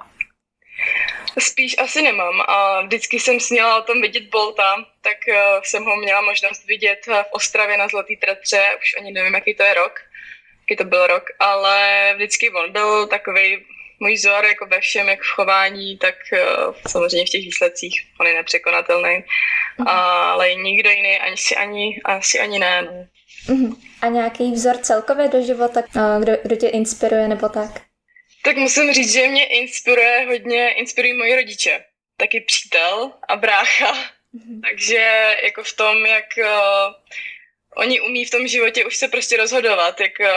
Spíš 1.39 1.75
asi 1.79 2.01
nemám 2.01 2.41
a 2.47 2.81
vždycky 2.81 3.19
jsem 3.19 3.39
směla 3.39 3.77
o 3.77 3.81
tom 3.81 4.01
vidět 4.01 4.23
Bolta, 4.23 4.85
tak 5.01 5.17
uh, 5.27 5.61
jsem 5.63 5.83
ho 5.83 5.95
měla 5.95 6.21
možnost 6.21 6.65
vidět 6.65 6.99
v 7.07 7.25
Ostravě 7.31 7.77
na 7.77 7.87
Zlatý 7.87 8.17
tretře, 8.17 8.61
už 8.81 8.95
ani 8.99 9.11
nevím, 9.11 9.33
jaký 9.33 9.55
to 9.55 9.63
je 9.63 9.73
rok, 9.73 9.99
jaký 10.61 10.77
to 10.77 10.83
byl 10.83 11.07
rok, 11.07 11.23
ale 11.39 12.11
vždycky 12.15 12.49
on 12.49 12.71
byl 12.71 13.07
takový 13.07 13.65
můj 13.99 14.13
vzor 14.13 14.45
jako 14.45 14.65
ve 14.65 14.79
všem, 14.79 15.09
jak 15.09 15.21
v 15.21 15.35
chování, 15.35 15.97
tak 15.97 16.15
uh, 16.33 16.75
samozřejmě 16.87 17.25
v 17.25 17.29
těch 17.29 17.41
výsledcích 17.41 18.07
on 18.19 18.27
je 18.27 18.33
nepřekonatelný, 18.33 19.23
mm-hmm. 19.79 19.89
ale 19.89 20.55
nikdo 20.55 20.89
jiný 20.89 21.19
ani 21.19 21.37
si 21.37 21.55
ani, 21.55 22.01
asi 22.05 22.39
ani 22.39 22.59
ne. 22.59 22.81
No. 22.81 23.07
Mm-hmm. 23.55 23.75
A 24.01 24.07
nějaký 24.07 24.51
vzor 24.51 24.77
celkově 24.77 25.27
do 25.27 25.41
života, 25.41 25.81
eh, 25.95 26.19
kdo, 26.19 26.33
kdo 26.43 26.55
tě 26.55 26.67
inspiruje 26.67 27.27
nebo 27.27 27.49
tak? 27.49 27.88
Tak 28.43 28.57
musím 28.57 28.93
říct, 28.93 29.13
že 29.13 29.27
mě 29.27 29.45
inspiruje 29.45 30.25
hodně, 30.25 30.69
inspirují 30.69 31.13
moji 31.13 31.35
rodiče. 31.35 31.85
Taky 32.17 32.41
přítel 32.41 33.11
a 33.27 33.35
brácha. 33.35 33.93
Mm-hmm. 33.93 34.61
Takže 34.61 35.35
jako 35.43 35.63
v 35.63 35.73
tom, 35.73 36.05
jak 36.05 36.25
uh, 36.37 36.93
oni 37.75 38.01
umí 38.01 38.25
v 38.25 38.31
tom 38.31 38.47
životě 38.47 38.85
už 38.85 38.95
se 38.95 39.07
prostě 39.07 39.37
rozhodovat, 39.37 39.99
jak 39.99 40.11
uh, 40.19 40.27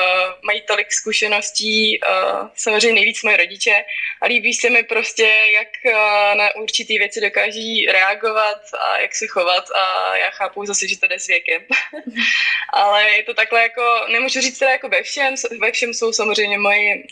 mají 0.45 0.63
tolik 0.63 0.93
zkušeností, 0.93 2.01
uh, 2.01 2.49
samozřejmě 2.55 2.93
nejvíc 2.93 3.23
moje 3.23 3.37
rodiče 3.37 3.85
a 4.23 4.27
líbí 4.27 4.55
se 4.55 4.71
mi 4.71 4.83
prostě, 4.83 5.27
jak 5.53 5.69
uh, 5.85 6.39
na 6.39 6.55
určitý 6.55 6.99
věci 6.99 7.21
dokáží 7.21 7.87
reagovat 7.87 8.61
a 8.79 8.99
jak 8.99 9.15
se 9.15 9.27
chovat 9.27 9.71
a 9.71 10.17
já 10.17 10.31
chápu 10.31 10.67
zase, 10.67 10.89
že 10.89 10.99
to 10.99 11.07
jde 11.07 11.19
s 11.19 11.27
věkem. 11.27 11.63
Mhm. 12.07 12.23
Ale 12.73 13.11
je 13.11 13.23
to 13.23 13.35
takhle 13.35 13.63
jako, 13.63 14.07
nemůžu 14.09 14.41
říct 14.41 14.59
teda 14.59 14.71
jako 14.71 14.89
ve 14.89 15.03
všem, 15.03 15.35
ve 15.61 15.73
všem 15.73 15.95
jsou 15.95 16.13
samozřejmě 16.13 16.59
moji 16.59 17.05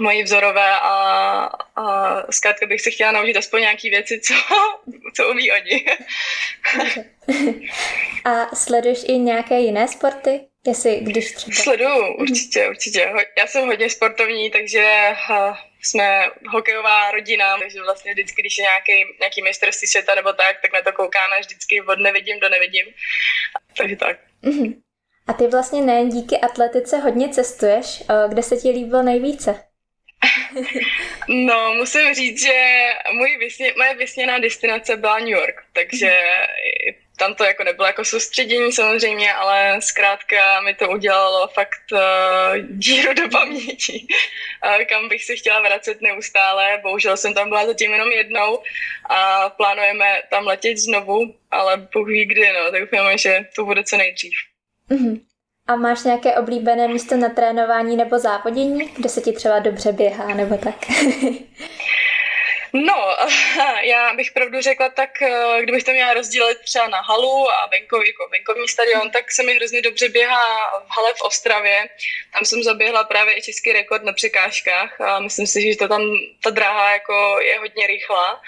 moji 0.00 0.22
vzorové 0.22 0.70
a, 0.70 0.94
a 1.76 2.16
zkrátka 2.32 2.66
bych 2.66 2.80
se 2.80 2.90
chtěla 2.90 3.12
naučit 3.12 3.36
aspoň 3.36 3.60
nějaký 3.60 3.90
věci, 3.90 4.20
co, 4.20 4.34
co 5.14 5.28
umí 5.30 5.52
oni. 5.52 5.86
a 8.24 8.56
sleduješ 8.56 8.98
i 9.06 9.18
nějaké 9.18 9.60
jiné 9.60 9.88
sporty? 9.88 10.40
Jestli, 10.66 11.00
když 11.00 11.32
třeba... 11.32 11.54
Sleduju, 11.54 12.16
určitě, 12.16 12.68
určitě. 12.68 13.12
Já 13.38 13.46
jsem 13.46 13.66
hodně 13.66 13.90
sportovní, 13.90 14.50
takže 14.50 15.16
jsme 15.82 16.30
hokejová 16.48 17.10
rodina, 17.10 17.58
takže 17.58 17.82
vlastně 17.82 18.12
vždycky, 18.12 18.42
když 18.42 18.58
je 18.58 18.62
nějaký, 18.62 19.16
nějaký 19.20 19.42
mistrovství 19.42 19.88
světa 19.88 20.14
nebo 20.14 20.32
tak, 20.32 20.56
tak 20.62 20.72
na 20.72 20.82
to 20.82 20.92
koukáme 20.92 21.40
vždycky 21.40 21.80
od 21.80 21.98
nevidím 21.98 22.40
do 22.40 22.48
nevidím. 22.48 22.86
Takže 23.76 23.96
tak. 23.96 24.16
Mm-hmm. 24.42 24.74
A 25.26 25.32
ty 25.32 25.46
vlastně 25.46 25.82
nejen 25.82 26.08
díky 26.08 26.38
atletice 26.38 26.96
hodně 26.96 27.28
cestuješ. 27.28 28.02
Kde 28.28 28.42
se 28.42 28.56
ti 28.56 28.70
líbilo 28.70 29.02
nejvíce? 29.02 29.64
No, 31.28 31.74
musím 31.74 32.14
říct, 32.14 32.42
že 32.42 32.88
můj 33.12 33.36
vysně, 33.36 33.74
moje 33.76 33.94
vysněná 33.94 34.38
destinace 34.38 34.96
byla 34.96 35.18
New 35.18 35.28
York, 35.28 35.62
takže 35.72 36.20
tam 37.18 37.34
to 37.34 37.44
jako 37.44 37.64
nebylo 37.64 37.86
jako 37.86 38.04
soustředění 38.04 38.72
samozřejmě, 38.72 39.32
ale 39.32 39.76
zkrátka 39.80 40.60
mi 40.60 40.74
to 40.74 40.90
udělalo 40.90 41.48
fakt 41.48 41.92
uh, 41.92 41.98
díru 42.68 43.14
do 43.14 43.28
paměti, 43.28 44.06
uh, 44.64 44.84
kam 44.84 45.08
bych 45.08 45.24
se 45.24 45.36
chtěla 45.36 45.60
vracet 45.60 46.00
neustále. 46.00 46.80
Bohužel 46.82 47.16
jsem 47.16 47.34
tam 47.34 47.48
byla 47.48 47.66
zatím 47.66 47.92
jenom 47.92 48.08
jednou 48.08 48.62
a 49.10 49.48
plánujeme 49.50 50.22
tam 50.30 50.46
letět 50.46 50.78
znovu, 50.78 51.34
ale 51.50 51.76
Bůh 51.76 52.08
ví 52.08 52.24
kdy, 52.24 52.52
no, 52.52 52.70
tak 52.70 52.80
doufáme, 52.80 53.18
že 53.18 53.46
to 53.56 53.64
bude 53.64 53.84
co 53.84 53.96
nejdřív. 53.96 54.32
Mm-hmm. 54.90 55.20
A 55.66 55.76
máš 55.76 56.02
nějaké 56.02 56.34
oblíbené 56.34 56.88
místo 56.88 57.16
na 57.16 57.28
trénování 57.28 57.96
nebo 57.96 58.18
závodění, 58.18 58.88
kde 58.96 59.08
se 59.08 59.20
ti 59.20 59.32
třeba 59.32 59.58
dobře 59.58 59.92
běhá 59.92 60.34
nebo 60.34 60.56
tak? 60.56 60.74
No, 62.72 63.16
já 63.82 64.14
bych 64.14 64.32
pravdu 64.32 64.60
řekla 64.60 64.88
tak, 64.88 65.22
eh, 65.22 65.62
kdybych 65.62 65.84
to 65.84 65.92
měla 65.92 66.14
rozdělit 66.14 66.58
třeba 66.58 66.88
na 66.88 67.00
halu 67.00 67.50
a 67.50 67.66
venkový, 67.70 68.06
jako 68.06 68.28
venkovní 68.32 68.68
stadion, 68.68 69.10
tak 69.10 69.32
se 69.32 69.42
mi 69.42 69.54
hrozně 69.54 69.82
dobře 69.82 70.08
běhá 70.08 70.44
v 70.86 70.96
hale 70.96 71.14
v 71.16 71.22
Ostravě. 71.22 71.88
Tam 72.32 72.44
jsem 72.44 72.62
zaběhla 72.62 73.04
právě 73.04 73.38
i 73.38 73.42
český 73.42 73.72
rekord 73.72 74.04
na 74.04 74.12
překážkách 74.12 75.00
a 75.00 75.20
myslím 75.20 75.46
si, 75.46 75.72
že 75.72 75.78
to 75.78 75.88
tam 75.88 76.02
ta 76.42 76.50
dráha 76.50 76.92
jako 76.92 77.40
je 77.40 77.58
hodně 77.58 77.86
rychlá. 77.86 78.40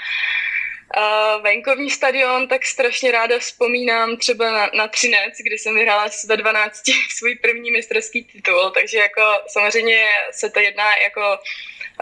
Uh, 0.97 1.43
venkovní 1.43 1.91
stadion, 1.91 2.49
tak 2.49 2.67
strašně 2.67 3.13
ráda 3.13 3.39
vzpomínám 3.39 4.17
třeba 4.17 4.53
na, 4.53 4.71
na 4.75 4.89
Třinec, 4.89 5.35
kdy 5.47 5.59
jsem 5.59 5.75
vyhrála 5.75 6.07
ve 6.29 6.37
12 6.37 6.83
svůj 7.19 7.35
první 7.35 7.71
mistrovský 7.71 8.25
titul, 8.25 8.71
takže 8.71 8.99
jako 8.99 9.23
samozřejmě 9.47 10.09
se 10.31 10.51
to 10.51 10.61
jedná 10.61 10.97
jako 10.97 11.39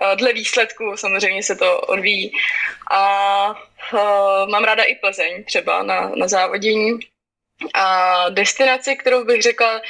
uh, 0.02 0.16
dle 0.16 0.32
výsledku, 0.32 0.96
samozřejmě 0.96 1.42
se 1.42 1.56
to 1.56 1.80
odvíjí. 1.80 2.32
A 2.90 3.50
uh, 3.92 4.48
mám 4.48 4.64
ráda 4.64 4.82
i 4.82 4.94
Plzeň 4.94 5.44
třeba 5.44 5.82
na, 5.82 6.12
na 6.16 6.28
závodění. 6.28 6.98
A 7.74 8.28
destinaci, 8.30 8.96
kterou 8.96 9.24
bych 9.24 9.42
řekla, 9.42 9.80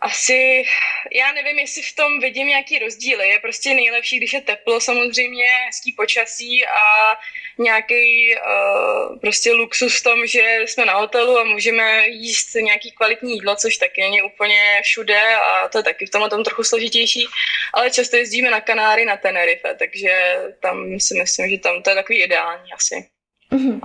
asi, 0.00 0.64
já 1.12 1.32
nevím, 1.32 1.58
jestli 1.58 1.82
v 1.82 1.96
tom 1.96 2.20
vidím 2.20 2.46
nějaký 2.46 2.78
rozdíly. 2.78 3.28
Je 3.28 3.38
prostě 3.38 3.74
nejlepší, 3.74 4.16
když 4.16 4.32
je 4.32 4.40
teplo, 4.40 4.80
samozřejmě 4.80 5.44
hezký 5.66 5.92
počasí 5.92 6.64
a 6.66 7.16
nějaký 7.58 8.34
uh, 8.36 9.18
prostě 9.18 9.52
luxus 9.52 10.00
v 10.00 10.02
tom, 10.02 10.26
že 10.26 10.58
jsme 10.66 10.84
na 10.84 10.94
hotelu 10.94 11.38
a 11.38 11.44
můžeme 11.44 12.08
jíst 12.08 12.54
nějaký 12.54 12.90
kvalitní 12.90 13.32
jídlo, 13.32 13.56
což 13.56 13.76
taky 13.76 14.00
není 14.00 14.22
úplně 14.22 14.80
všude 14.84 15.34
a 15.36 15.68
to 15.68 15.78
je 15.78 15.82
taky 15.84 16.06
v 16.06 16.10
tomhle 16.10 16.30
tom 16.30 16.44
trochu 16.44 16.64
složitější, 16.64 17.26
ale 17.74 17.90
často 17.90 18.16
jezdíme 18.16 18.50
na 18.50 18.60
Kanáry, 18.60 19.04
na 19.04 19.16
Tenerife, 19.16 19.74
takže 19.74 20.36
tam 20.62 21.00
si 21.00 21.14
myslím, 21.14 21.50
že 21.50 21.58
tam 21.58 21.82
to 21.82 21.90
je 21.90 21.96
takový 21.96 22.22
ideální 22.22 22.72
asi. 22.72 23.08
Uh-huh. 23.52 23.80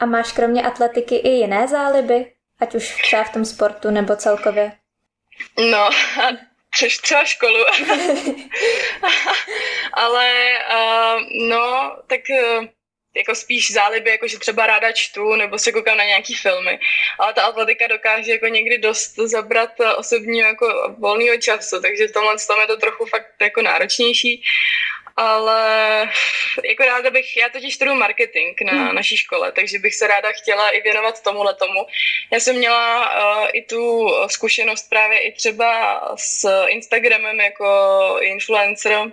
A 0.00 0.06
máš 0.06 0.32
kromě 0.32 0.62
atletiky 0.62 1.16
i 1.16 1.28
jiné 1.28 1.68
záliby? 1.68 2.32
Ať 2.60 2.74
už 2.74 3.02
třeba 3.02 3.24
v 3.24 3.32
tom 3.32 3.44
sportu 3.44 3.90
nebo 3.90 4.16
celkově? 4.16 4.72
No, 5.58 5.90
přeš 6.70 6.98
třeba 6.98 7.24
školu. 7.24 7.64
Ale 9.92 10.32
uh, 10.72 11.20
no, 11.48 11.96
tak 12.06 12.20
uh, 12.30 12.64
jako 13.16 13.34
spíš 13.34 13.72
záliby, 13.72 14.10
jako 14.10 14.28
že 14.28 14.38
třeba 14.38 14.66
ráda 14.66 14.92
čtu 14.92 15.34
nebo 15.36 15.58
se 15.58 15.72
koukám 15.72 15.98
na 15.98 16.04
nějaký 16.04 16.34
filmy. 16.34 16.78
Ale 17.18 17.34
ta 17.34 17.42
atletika 17.42 17.86
dokáže 17.86 18.32
jako 18.32 18.46
někdy 18.46 18.78
dost 18.78 19.14
zabrat 19.16 19.70
osobního 19.96 20.48
jako 20.48 20.94
volného 20.98 21.36
času, 21.38 21.80
takže 21.82 22.08
v 22.08 22.12
tomhle 22.12 22.34
tom 22.46 22.60
je 22.60 22.66
to 22.66 22.76
trochu 22.76 23.06
fakt 23.06 23.40
jako 23.40 23.62
náročnější 23.62 24.42
ale 25.18 26.10
jako 26.64 26.84
ráda 26.84 27.10
bych, 27.10 27.36
já 27.36 27.48
totiž 27.48 27.74
studuju 27.74 27.96
marketing 27.96 28.58
na 28.64 28.72
hmm. 28.72 28.94
naší 28.94 29.16
škole, 29.16 29.52
takže 29.52 29.78
bych 29.78 29.94
se 29.94 30.06
ráda 30.06 30.32
chtěla 30.32 30.70
i 30.70 30.80
věnovat 30.80 31.22
tomuhle 31.22 31.54
tomu. 31.54 31.86
Já 32.32 32.40
jsem 32.40 32.56
měla 32.56 33.10
uh, 33.10 33.48
i 33.52 33.62
tu 33.62 34.08
zkušenost 34.26 34.88
právě 34.88 35.18
i 35.18 35.32
třeba 35.32 36.00
s 36.16 36.64
Instagramem 36.68 37.40
jako 37.40 37.66
influencer, 38.20 39.12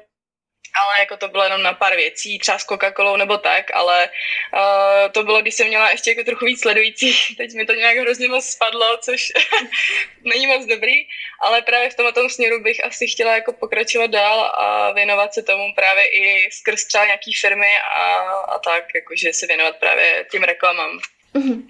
ale 0.81 0.95
jako 0.99 1.17
to 1.17 1.27
bylo 1.27 1.43
jenom 1.43 1.63
na 1.63 1.73
pár 1.73 1.95
věcí, 1.95 2.39
třeba 2.39 2.57
s 2.57 2.65
coca 2.65 3.17
nebo 3.17 3.37
tak, 3.37 3.73
ale 3.73 4.09
uh, 4.53 5.11
to 5.11 5.23
bylo, 5.23 5.41
když 5.41 5.55
jsem 5.55 5.67
měla 5.67 5.89
ještě 5.89 6.11
jako 6.11 6.23
trochu 6.23 6.45
víc 6.45 6.61
sledujících, 6.61 7.33
teď 7.37 7.53
mi 7.53 7.65
to 7.65 7.73
nějak 7.73 7.97
hrozně 7.97 8.27
moc 8.27 8.45
spadlo, 8.45 8.97
což 8.97 9.31
není 10.23 10.47
moc 10.47 10.65
dobrý, 10.65 10.93
ale 11.41 11.61
právě 11.61 11.89
v 11.89 11.95
tomto 11.95 12.29
směru 12.29 12.63
bych 12.63 12.85
asi 12.85 13.07
chtěla 13.07 13.35
jako 13.35 13.53
pokračovat 13.53 14.09
dál 14.11 14.39
a 14.41 14.91
věnovat 14.91 15.33
se 15.33 15.43
tomu 15.43 15.73
právě 15.75 16.07
i 16.07 16.49
skrz 16.51 16.85
třeba 16.85 17.05
nějaký 17.05 17.33
firmy 17.33 17.77
a, 17.97 18.03
a 18.27 18.59
tak, 18.59 18.83
jakože 18.95 19.33
se 19.33 19.47
věnovat 19.47 19.75
právě 19.79 20.25
tím 20.31 20.43
reklamám. 20.43 20.99
Uh-huh. 21.35 21.63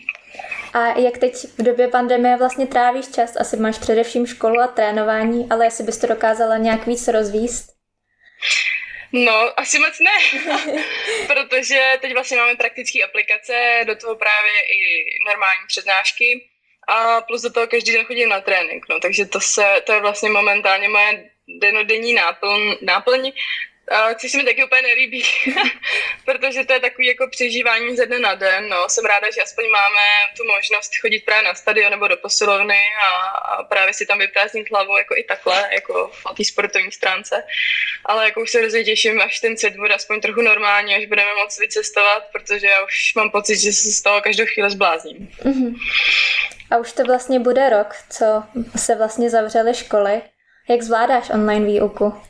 A 0.73 0.99
jak 0.99 1.17
teď 1.17 1.33
v 1.57 1.63
době 1.63 1.87
pandemie 1.87 2.37
vlastně 2.37 2.67
trávíš 2.67 3.07
čas? 3.07 3.35
Asi 3.39 3.57
máš 3.57 3.77
především 3.77 4.25
školu 4.25 4.59
a 4.59 4.67
trénování, 4.67 5.47
ale 5.49 5.65
jestli 5.65 5.83
bys 5.83 5.97
to 5.97 6.07
dokázala 6.07 6.57
nějak 6.57 6.85
víc 6.85 7.07
rozvíst? 7.07 7.75
No, 9.15 9.59
asi 9.59 9.79
moc 9.79 9.99
ne, 9.99 10.43
protože 11.27 11.97
teď 12.01 12.13
vlastně 12.13 12.37
máme 12.37 12.55
praktické 12.55 13.03
aplikace, 13.03 13.81
do 13.87 13.95
toho 13.95 14.15
právě 14.15 14.51
i 14.51 15.05
normální 15.27 15.67
přednášky 15.67 16.49
a 16.87 17.21
plus 17.21 17.41
do 17.41 17.51
toho 17.51 17.67
každý 17.67 17.91
den 17.93 18.05
chodím 18.05 18.29
na 18.29 18.41
trénink, 18.41 18.85
no, 18.89 18.99
takže 18.99 19.25
to, 19.25 19.39
se, 19.39 19.81
to 19.85 19.93
je 19.93 20.01
vlastně 20.01 20.29
momentálně 20.29 20.89
moje 20.89 21.29
denodenní 21.61 22.13
náplň, 22.13 22.75
náplň 22.81 23.31
což 24.19 24.31
se 24.31 24.37
mi 24.37 24.43
taky 24.43 24.63
úplně 24.63 24.81
nelíbí, 24.81 25.23
protože 26.25 26.65
to 26.65 26.73
je 26.73 26.79
takový 26.79 27.07
jako 27.07 27.27
přežívání 27.29 27.95
ze 27.97 28.05
dne 28.05 28.19
na 28.19 28.35
den. 28.35 28.69
No. 28.69 28.89
Jsem 28.89 29.05
ráda, 29.05 29.27
že 29.35 29.41
aspoň 29.41 29.65
máme 29.71 30.01
tu 30.37 30.43
možnost 30.45 30.91
chodit 31.01 31.19
právě 31.19 31.43
na 31.43 31.55
stadion 31.55 31.91
nebo 31.91 32.07
do 32.07 32.17
posilovny 32.17 32.79
a, 33.03 33.27
a 33.27 33.63
právě 33.63 33.93
si 33.93 34.05
tam 34.05 34.19
vyprázdnit 34.19 34.71
hlavu 34.71 34.97
jako 34.97 35.15
i 35.17 35.23
takhle, 35.23 35.69
jako 35.71 36.11
v 36.13 36.35
té 36.37 36.45
sportovní 36.45 36.91
stránce. 36.91 37.43
Ale 38.05 38.25
jako 38.25 38.41
už 38.41 38.51
se 38.51 38.59
hrozně 38.59 38.83
těším, 38.83 39.21
až 39.21 39.39
ten 39.39 39.57
svět 39.57 39.75
bude 39.75 39.95
aspoň 39.95 40.21
trochu 40.21 40.41
normální, 40.41 40.95
až 40.95 41.05
budeme 41.05 41.35
moci 41.35 41.61
vycestovat, 41.61 42.23
protože 42.31 42.67
já 42.67 42.83
už 42.83 43.13
mám 43.15 43.31
pocit, 43.31 43.57
že 43.57 43.73
se 43.73 43.91
z 43.91 44.01
toho 44.01 44.21
každou 44.21 44.45
chvíli 44.45 44.69
zblázním. 44.69 45.27
Mm-hmm. 45.43 45.75
A 46.71 46.77
už 46.77 46.91
to 46.93 47.03
vlastně 47.03 47.39
bude 47.39 47.69
rok, 47.69 47.95
co 48.09 48.43
se 48.75 48.95
vlastně 48.95 49.29
zavřely 49.29 49.73
školy. 49.73 50.21
Jak 50.69 50.81
zvládáš 50.81 51.29
online 51.29 51.65
výuku? 51.65 52.21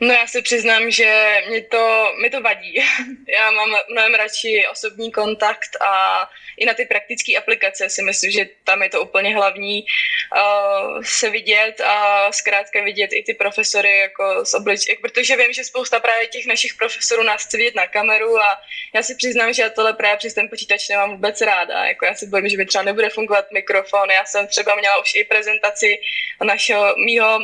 No 0.00 0.14
já 0.14 0.26
se 0.26 0.42
přiznám, 0.42 0.90
že 0.90 1.42
mě 1.48 1.60
to, 1.60 2.12
mě 2.18 2.30
to 2.30 2.40
vadí. 2.40 2.74
Já 3.38 3.50
mám 3.50 3.68
mnohem 3.90 4.14
radši 4.14 4.64
osobní 4.72 5.12
kontakt 5.12 5.76
a 5.80 6.28
i 6.56 6.64
na 6.66 6.74
ty 6.74 6.84
praktické 6.84 7.36
aplikace 7.36 7.90
si 7.90 8.02
myslím, 8.02 8.30
že 8.30 8.48
tam 8.64 8.82
je 8.82 8.88
to 8.88 9.02
úplně 9.02 9.34
hlavní 9.34 9.84
uh, 9.84 11.02
se 11.02 11.30
vidět 11.30 11.80
a 11.80 12.26
zkrátka 12.32 12.82
vidět 12.82 13.10
i 13.12 13.22
ty 13.22 13.34
profesory 13.34 13.98
jako 13.98 14.44
z 14.44 14.54
oblič, 14.54 14.80
protože 15.00 15.36
vím, 15.36 15.52
že 15.52 15.64
spousta 15.64 16.00
právě 16.00 16.26
těch 16.26 16.46
našich 16.46 16.74
profesorů 16.74 17.22
nás 17.22 17.44
chce 17.44 17.56
vidět 17.56 17.74
na 17.74 17.86
kameru 17.86 18.38
a 18.38 18.60
já 18.94 19.02
si 19.02 19.14
přiznám, 19.14 19.52
že 19.52 19.62
já 19.62 19.70
tohle 19.70 19.92
právě 19.92 20.16
přes 20.16 20.34
ten 20.34 20.48
počítač 20.48 20.88
nemám 20.88 21.10
vůbec 21.10 21.40
ráda. 21.40 21.84
Jako 21.84 22.04
já 22.04 22.14
si 22.14 22.26
bojím, 22.26 22.48
že 22.48 22.56
by 22.56 22.66
třeba 22.66 22.84
nebude 22.84 23.10
fungovat 23.10 23.52
mikrofon. 23.52 24.10
Já 24.10 24.24
jsem 24.24 24.46
třeba 24.46 24.74
měla 24.74 25.00
už 25.00 25.14
i 25.14 25.24
prezentaci 25.24 26.00
našeho 26.44 26.94
mýho, 26.96 27.38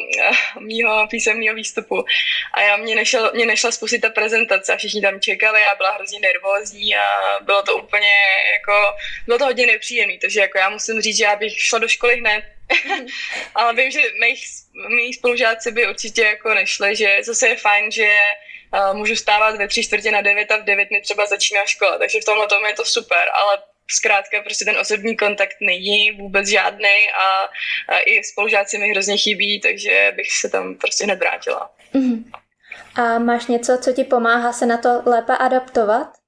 mýho 0.61 1.07
písemného 1.11 1.55
výstupu 1.55 1.98
a 2.52 2.61
já 2.61 2.76
mě, 2.76 2.95
nešel, 2.95 3.31
mě 3.35 3.47
nešla 3.47 3.73
spustit 3.73 3.99
ta 3.99 4.11
prezentace 4.11 4.73
a 4.73 4.76
všichni 4.76 5.02
tam 5.02 5.21
čekali, 5.21 5.61
já 5.61 5.75
byla 5.75 5.90
hrozně 5.90 6.21
nervózní 6.21 6.97
a 6.97 7.40
bylo 7.40 7.62
to 7.62 7.76
úplně 7.76 8.12
jako, 8.52 8.97
bylo 9.26 9.38
to 9.38 9.45
hodně 9.45 9.67
nepříjemné, 9.67 10.19
takže 10.21 10.40
jako 10.40 10.59
já 10.59 10.71
musím 10.71 11.00
říct, 11.00 11.17
že 11.17 11.25
já 11.25 11.37
bych 11.37 11.61
šla 11.61 11.78
do 11.78 11.88
školy 11.88 12.17
hned, 12.17 12.45
ale 13.55 13.75
vím, 13.75 13.90
že 13.90 14.00
mých, 14.21 14.45
mých 14.88 15.17
spolužáci 15.17 15.71
by 15.71 15.88
určitě 15.88 16.23
jako 16.23 16.55
nešli, 16.55 16.97
že 16.97 17.19
zase 17.23 17.49
je 17.49 17.57
fajn, 17.57 17.90
že 17.90 18.09
uh, 18.73 18.97
můžu 18.97 19.17
stávat 19.17 19.57
ve 19.57 19.69
tři 19.69 19.85
čtvrtě 19.85 20.11
na 20.11 20.21
devět 20.21 20.50
a 20.50 20.57
v 20.57 20.64
devět 20.64 20.90
mi 20.90 21.00
třeba 21.00 21.26
začíná 21.26 21.67
škola, 21.67 21.99
takže 21.99 22.21
v 22.21 22.25
tomhle 22.25 22.47
tom 22.47 22.67
je 22.67 22.75
to 22.75 22.85
super, 22.85 23.28
ale 23.35 23.59
zkrátka 23.90 24.43
prostě 24.43 24.64
ten 24.64 24.78
osobní 24.78 25.17
kontakt 25.17 25.57
není 25.61 26.11
vůbec 26.11 26.49
žádný 26.49 27.11
a, 27.14 27.50
a 27.95 27.99
i 27.99 28.25
spolužáci 28.25 28.78
mi 28.78 28.90
hrozně 28.90 29.17
chybí, 29.17 29.61
takže 29.61 30.12
bych 30.17 30.33
se 30.33 30.49
tam 30.49 30.75
prostě 30.75 31.05
hned 31.05 31.19
vrátila. 31.19 31.71
Mm-hmm. 31.95 32.25
A 32.95 33.18
máš 33.18 33.47
něco, 33.47 33.78
co 33.78 33.92
ti 33.92 34.04
pomáhá 34.04 34.52
se 34.52 34.66
na 34.66 34.78
to 34.78 35.02
lépe 35.07 35.37
adaptovat? 35.37 36.09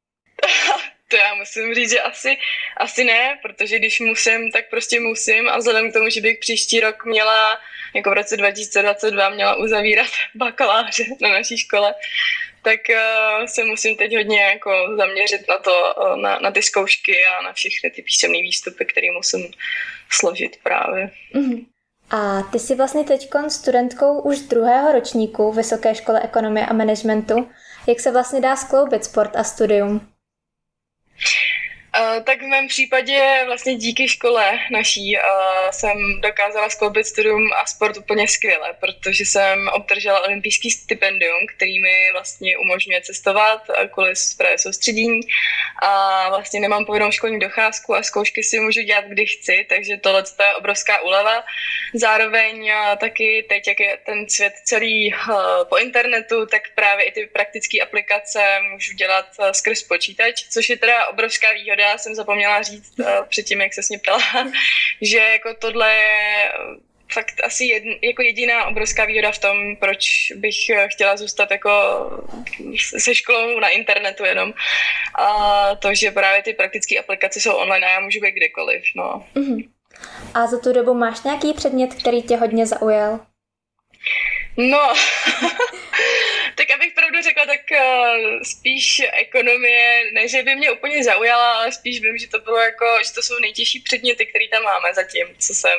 To 1.10 1.16
já 1.16 1.34
musím 1.34 1.74
říct, 1.74 1.90
že 1.90 2.00
asi, 2.00 2.36
asi 2.76 3.04
ne, 3.04 3.38
protože 3.42 3.78
když 3.78 4.00
musím, 4.00 4.52
tak 4.52 4.70
prostě 4.70 5.00
musím 5.00 5.48
a 5.48 5.58
vzhledem 5.58 5.90
k 5.90 5.92
tomu, 5.92 6.10
že 6.10 6.20
bych 6.20 6.38
příští 6.38 6.80
rok 6.80 7.04
měla, 7.04 7.58
jako 7.94 8.10
v 8.10 8.12
roce 8.12 8.36
2022 8.36 9.28
měla 9.28 9.56
uzavírat 9.56 10.06
bakaláře 10.34 11.04
na 11.20 11.28
naší 11.28 11.58
škole, 11.58 11.94
tak 12.62 12.80
uh, 12.88 13.46
se 13.46 13.64
musím 13.64 13.96
teď 13.96 14.16
hodně 14.16 14.42
jako 14.42 14.70
zaměřit 14.96 15.48
na 15.48 15.58
to, 15.58 15.94
uh, 15.96 16.16
na, 16.16 16.38
na 16.38 16.50
ty 16.50 16.62
zkoušky 16.62 17.24
a 17.24 17.42
na 17.42 17.52
všechny 17.52 17.90
ty 17.90 18.02
písemné 18.02 18.38
výstupy, 18.38 18.84
které 18.84 19.06
musím 19.12 19.50
složit 20.10 20.56
právě. 20.62 21.10
Mm-hmm. 21.34 21.66
A 22.10 22.42
ty 22.42 22.58
jsi 22.58 22.74
vlastně 22.74 23.04
teď 23.04 23.30
studentkou 23.48 24.20
už 24.20 24.40
druhého 24.40 24.92
ročníku 24.92 25.52
Vysoké 25.52 25.94
školy 25.94 26.20
ekonomie 26.20 26.66
a 26.66 26.72
managementu. 26.72 27.46
Jak 27.86 28.00
se 28.00 28.12
vlastně 28.12 28.40
dá 28.40 28.56
skloubit 28.56 29.04
sport 29.04 29.36
a 29.36 29.44
studium? 29.44 30.00
Uh, 31.98 32.22
tak 32.24 32.38
v 32.38 32.46
mém 32.46 32.68
případě 32.68 33.42
vlastně 33.46 33.74
díky 33.74 34.08
škole 34.08 34.58
naší 34.72 35.16
uh, 35.16 35.70
jsem 35.70 36.20
dokázala 36.20 36.68
skloubit 36.68 37.06
studium 37.06 37.52
a 37.62 37.66
sport 37.66 37.96
úplně 37.96 38.28
skvěle, 38.28 38.74
protože 38.80 39.24
jsem 39.24 39.68
obdržela 39.68 40.24
olympijský 40.24 40.70
stipendium, 40.70 41.46
který 41.56 41.82
mi 41.82 42.08
vlastně 42.12 42.58
umožňuje 42.58 43.00
cestovat 43.00 43.62
kvůli 43.92 44.12
právě 44.38 44.58
soustředění 44.58 45.20
a 45.82 46.28
vlastně 46.28 46.60
nemám 46.60 46.84
povinnou 46.86 47.10
školní 47.10 47.38
docházku 47.38 47.94
a 47.94 48.02
zkoušky 48.02 48.42
si 48.42 48.60
můžu 48.60 48.82
dělat, 48.82 49.04
kdy 49.04 49.26
chci, 49.26 49.66
takže 49.68 49.96
tohle 49.96 50.24
je 50.40 50.54
obrovská 50.54 51.00
úleva. 51.02 51.44
Zároveň 51.94 52.62
uh, 52.62 52.96
taky 52.96 53.46
teď, 53.48 53.68
jak 53.68 53.80
je 53.80 53.98
ten 54.06 54.28
svět 54.28 54.54
celý 54.64 55.14
po 55.68 55.76
internetu, 55.78 56.46
tak 56.46 56.62
právě 56.74 57.04
i 57.04 57.12
ty 57.12 57.26
praktické 57.26 57.80
aplikace 57.82 58.58
můžu 58.72 58.92
dělat 58.92 59.26
skrz 59.52 59.82
počítač, 59.82 60.34
což 60.50 60.68
je 60.68 60.76
teda 60.76 61.06
obrovská 61.06 61.52
výhoda 61.52 61.79
já 61.80 61.98
jsem 61.98 62.14
zapomněla 62.14 62.62
říct 62.62 62.98
uh, 62.98 63.06
předtím, 63.28 63.60
jak 63.60 63.74
se 63.74 63.80
mě 63.88 63.98
ptala, 63.98 64.20
že 65.02 65.18
jako 65.18 65.54
tohle 65.54 65.94
je 65.94 66.52
fakt 67.12 67.34
asi 67.44 67.64
jedn, 67.64 67.90
jako 68.02 68.22
jediná 68.22 68.66
obrovská 68.66 69.04
výhoda 69.04 69.32
v 69.32 69.38
tom, 69.38 69.76
proč 69.76 70.32
bych 70.36 70.54
chtěla 70.86 71.16
zůstat 71.16 71.50
jako 71.50 71.70
se 72.98 73.14
školou 73.14 73.60
na 73.60 73.68
internetu 73.68 74.24
jenom. 74.24 74.52
A 75.18 75.74
to, 75.76 75.94
že 75.94 76.10
právě 76.10 76.42
ty 76.42 76.52
praktické 76.52 76.98
aplikace 76.98 77.40
jsou 77.40 77.52
online 77.52 77.86
a 77.86 77.90
já 77.90 78.00
můžu 78.00 78.20
být 78.20 78.34
kdekoliv. 78.34 78.82
No. 78.96 79.26
Mm-hmm. 79.34 79.68
A 80.34 80.46
za 80.46 80.58
tu 80.58 80.72
dobu 80.72 80.94
máš 80.94 81.22
nějaký 81.22 81.52
předmět, 81.52 81.94
který 81.94 82.22
tě 82.22 82.36
hodně 82.36 82.66
zaujal? 82.66 83.20
No, 84.56 84.94
tak 86.54 86.70
abych 86.70 86.94
pravdu 86.94 87.22
řekla, 87.22 87.46
tak 87.46 87.60
uh, 87.72 88.42
spíš 88.42 89.02
ekonomie, 89.12 90.10
ne, 90.12 90.28
že 90.28 90.42
by 90.42 90.56
mě 90.56 90.70
úplně 90.70 91.04
zaujala, 91.04 91.52
ale 91.52 91.72
spíš 91.72 92.00
vím, 92.00 92.18
že 92.18 92.28
to 92.28 92.38
bylo 92.38 92.58
jako, 92.58 92.86
že 93.06 93.12
to 93.12 93.22
jsou 93.22 93.38
nejtěžší 93.38 93.80
předměty, 93.80 94.26
které 94.26 94.48
tam 94.48 94.62
máme 94.62 94.94
zatím, 94.94 95.26
co 95.38 95.54
jsem, 95.54 95.78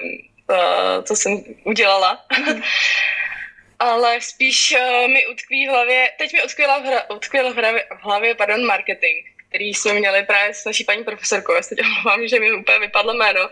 uh, 0.50 1.04
co 1.04 1.16
jsem 1.16 1.44
udělala. 1.64 2.26
ale 3.80 4.22
spíš 4.22 4.76
uh, 4.78 5.08
mi 5.08 5.28
utkví 5.28 5.68
v 5.68 5.70
hlavě, 5.70 6.12
teď 6.18 6.34
mi 6.34 6.44
utkvěla 6.44 6.80
v, 6.80 6.84
hra, 6.84 7.10
utkvěla 7.10 7.50
v, 7.50 7.56
hlavě, 7.56 7.86
v 8.02 8.04
hlavě, 8.04 8.36
pardon, 8.36 8.66
marketing 8.66 9.31
který 9.52 9.74
jsme 9.74 9.94
měli 9.94 10.24
právě 10.24 10.54
s 10.54 10.66
naší 10.66 10.84
paní 10.84 11.04
profesorkou. 11.04 11.54
Já 11.54 11.62
se 11.62 11.76
omlouvám, 11.76 12.28
že 12.28 12.40
mi 12.40 12.52
úplně 12.52 12.80
vypadlo 12.80 13.14
jméno, 13.14 13.50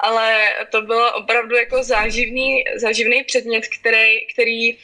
ale 0.00 0.54
to 0.70 0.82
bylo 0.82 1.12
opravdu 1.12 1.56
jako 1.56 1.82
záživný, 1.82 2.64
záživný 2.76 3.24
předmět, 3.24 3.68
který, 3.68 4.26
který 4.32 4.78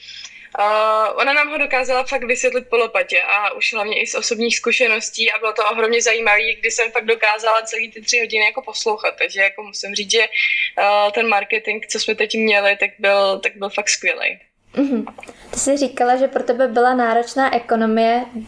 Uh, 0.59 1.21
ona 1.21 1.33
nám 1.33 1.49
ho 1.49 1.59
dokázala 1.59 2.05
fakt 2.05 2.25
vysvětlit 2.25 2.69
po 2.69 2.77
lopatě 2.77 3.23
a 3.23 3.53
už 3.53 3.73
hlavně 3.73 4.03
i 4.03 4.07
z 4.07 4.15
osobních 4.15 4.57
zkušeností 4.57 5.31
a 5.31 5.39
bylo 5.39 5.53
to 5.53 5.63
ohromně 5.71 6.03
zajímavé, 6.03 6.55
kdy 6.55 6.71
jsem 6.71 6.91
fakt 6.93 7.05
dokázala 7.05 7.63
celý 7.63 7.91
ty 7.91 8.01
tři 8.01 8.19
hodiny 8.19 8.45
jako 8.45 8.63
poslouchat, 8.63 9.15
takže 9.19 9.41
jako 9.41 9.63
musím 9.63 9.95
říct, 9.95 10.11
že 10.11 10.21
uh, 10.29 11.13
ten 11.13 11.29
marketing, 11.29 11.87
co 11.87 12.01
jsme 12.01 12.15
teď 12.15 12.35
měli, 12.35 12.77
tak 12.77 12.91
byl, 12.99 13.41
tak 13.41 13.57
byl 13.57 13.71
fakt 13.71 13.89
skvělý. 13.89 14.39
Mm-hmm. 14.75 15.05
Ty 15.51 15.59
jsi 15.59 15.77
říkala, 15.77 16.17
že 16.17 16.29
pro 16.29 16.43
tebe 16.43 16.69
byla 16.69 16.95
náročná 16.95 17.57
ekonomie. 17.57 18.25
Uh, 18.35 18.45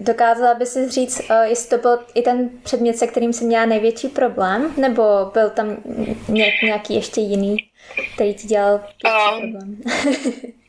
dokázala 0.00 0.54
by 0.54 0.66
si 0.66 0.88
říct, 0.88 1.20
uh, 1.20 1.42
jestli 1.42 1.68
to 1.68 1.78
byl 1.78 2.04
i 2.14 2.22
ten 2.22 2.50
předmět, 2.62 2.98
se 2.98 3.06
kterým 3.06 3.32
jsi 3.32 3.44
měla 3.44 3.66
největší 3.66 4.08
problém, 4.08 4.74
nebo 4.76 5.02
byl 5.32 5.50
tam 5.50 5.76
nějaký 6.62 6.94
ještě 6.94 7.20
jiný, 7.20 7.56
který 8.14 8.34
ti 8.34 8.46
dělal 8.46 8.74
um, 8.74 8.80
problém? 9.00 9.82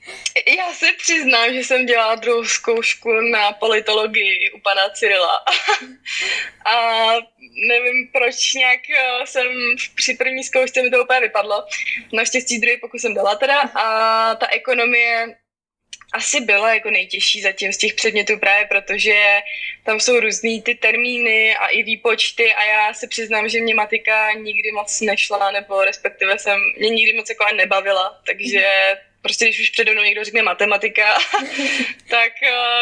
Já 0.57 0.73
se 0.73 0.85
přiznám, 0.97 1.53
že 1.53 1.59
jsem 1.59 1.85
dělala 1.85 2.15
druhou 2.15 2.43
zkoušku 2.43 3.09
na 3.31 3.51
politologii 3.51 4.51
u 4.51 4.59
pana 4.59 4.89
Cyrila. 4.93 5.39
A 6.65 7.13
nevím, 7.69 8.07
proč 8.13 8.53
nějak 8.53 8.79
eh, 8.89 9.25
jsem 9.25 9.47
při 9.95 10.13
první 10.13 10.43
zkoušce 10.43 10.81
mi 10.81 10.89
to 10.89 11.03
úplně 11.03 11.19
vypadlo. 11.19 11.65
Naštěstí 12.13 12.59
druhý 12.59 12.77
pokus 12.77 13.01
jsem 13.01 13.13
dala 13.13 13.35
teda 13.35 13.59
a 13.61 14.35
ta 14.35 14.47
ekonomie 14.51 15.35
asi 16.13 16.41
byla 16.41 16.73
jako 16.73 16.91
nejtěžší 16.91 17.41
zatím 17.41 17.73
z 17.73 17.77
těch 17.77 17.93
předmětů 17.93 18.39
právě 18.39 18.67
protože 18.67 19.39
tam 19.83 19.99
jsou 19.99 20.19
různý 20.19 20.61
ty 20.61 20.75
termíny 20.75 21.55
a 21.55 21.67
i 21.67 21.83
výpočty 21.83 22.53
a 22.53 22.63
já 22.63 22.93
se 22.93 23.07
přiznám, 23.07 23.49
že 23.49 23.61
mě 23.61 23.75
matika 23.75 24.33
nikdy 24.33 24.71
moc 24.71 25.01
nešla 25.01 25.51
nebo 25.51 25.83
respektive 25.83 26.39
jsem 26.39 26.59
mě 26.77 26.89
nikdy 26.89 27.17
moc 27.17 27.29
jako 27.29 27.55
nebavila, 27.55 28.21
takže 28.27 28.67
prostě 29.21 29.45
když 29.45 29.59
už 29.59 29.69
přede 29.69 29.93
mnou 29.93 30.03
někdo 30.03 30.23
řekne 30.23 30.41
matematika, 30.41 31.17
tak 32.09 32.33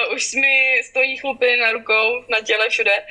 uh, 0.08 0.16
už 0.16 0.34
mi 0.34 0.82
stojí 0.84 1.18
chlupy 1.18 1.58
na 1.58 1.72
rukou, 1.72 2.26
na 2.30 2.42
těle, 2.42 2.70
všude. 2.70 3.04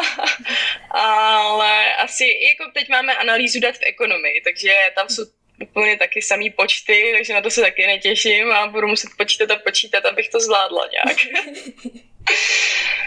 Ale 0.90 1.94
asi, 1.96 2.24
jako 2.24 2.70
teď 2.74 2.88
máme 2.88 3.14
analýzu 3.14 3.60
dat 3.60 3.74
v 3.74 3.86
ekonomii, 3.86 4.40
takže 4.40 4.74
tam 4.94 5.08
jsou 5.08 5.22
úplně 5.62 5.96
taky 5.96 6.22
samý 6.22 6.50
počty, 6.50 7.12
takže 7.16 7.34
na 7.34 7.40
to 7.40 7.50
se 7.50 7.60
taky 7.60 7.86
netěším 7.86 8.52
a 8.52 8.66
budu 8.66 8.88
muset 8.88 9.10
počítat 9.18 9.50
a 9.50 9.56
počítat, 9.56 10.06
abych 10.06 10.28
to 10.28 10.40
zvládla 10.40 10.88
nějak. 10.92 11.18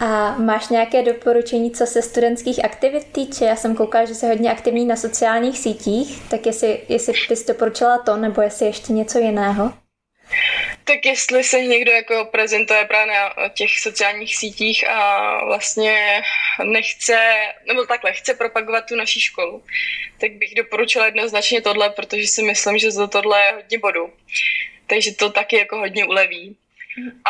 A 0.00 0.38
máš 0.38 0.68
nějaké 0.68 1.02
doporučení, 1.02 1.70
co 1.70 1.86
se 1.86 2.02
studentských 2.02 2.64
aktivit 2.64 3.04
týče? 3.12 3.44
Já 3.44 3.56
jsem 3.56 3.76
koukala, 3.76 4.04
že 4.04 4.14
jsi 4.14 4.26
hodně 4.26 4.52
aktivní 4.52 4.84
na 4.86 4.96
sociálních 4.96 5.58
sítích, 5.58 6.22
tak 6.30 6.46
jestli, 6.46 6.80
jestli 6.88 7.12
bys 7.28 7.46
doporučila 7.46 7.98
to, 7.98 8.16
nebo 8.16 8.42
jestli 8.42 8.66
ještě 8.66 8.92
něco 8.92 9.18
jiného? 9.18 9.72
Tak 10.84 11.06
jestli 11.06 11.44
se 11.44 11.62
někdo 11.62 11.92
jako 11.92 12.28
prezentuje 12.32 12.84
právě 12.84 13.14
na 13.14 13.48
těch 13.48 13.78
sociálních 13.80 14.36
sítích 14.36 14.88
a 14.88 15.44
vlastně 15.44 16.22
nechce, 16.64 17.18
nebo 17.66 17.84
takhle, 17.84 18.12
chce 18.12 18.34
propagovat 18.34 18.84
tu 18.88 18.96
naší 18.96 19.20
školu, 19.20 19.62
tak 20.20 20.32
bych 20.32 20.54
doporučila 20.54 21.06
jednoznačně 21.06 21.60
tohle, 21.60 21.90
protože 21.90 22.26
si 22.26 22.42
myslím, 22.42 22.78
že 22.78 22.90
za 22.90 23.06
tohle 23.06 23.40
je 23.40 23.52
hodně 23.52 23.78
bodů. 23.78 24.12
Takže 24.86 25.14
to 25.14 25.30
taky 25.30 25.56
jako 25.56 25.78
hodně 25.78 26.04
uleví. 26.04 26.56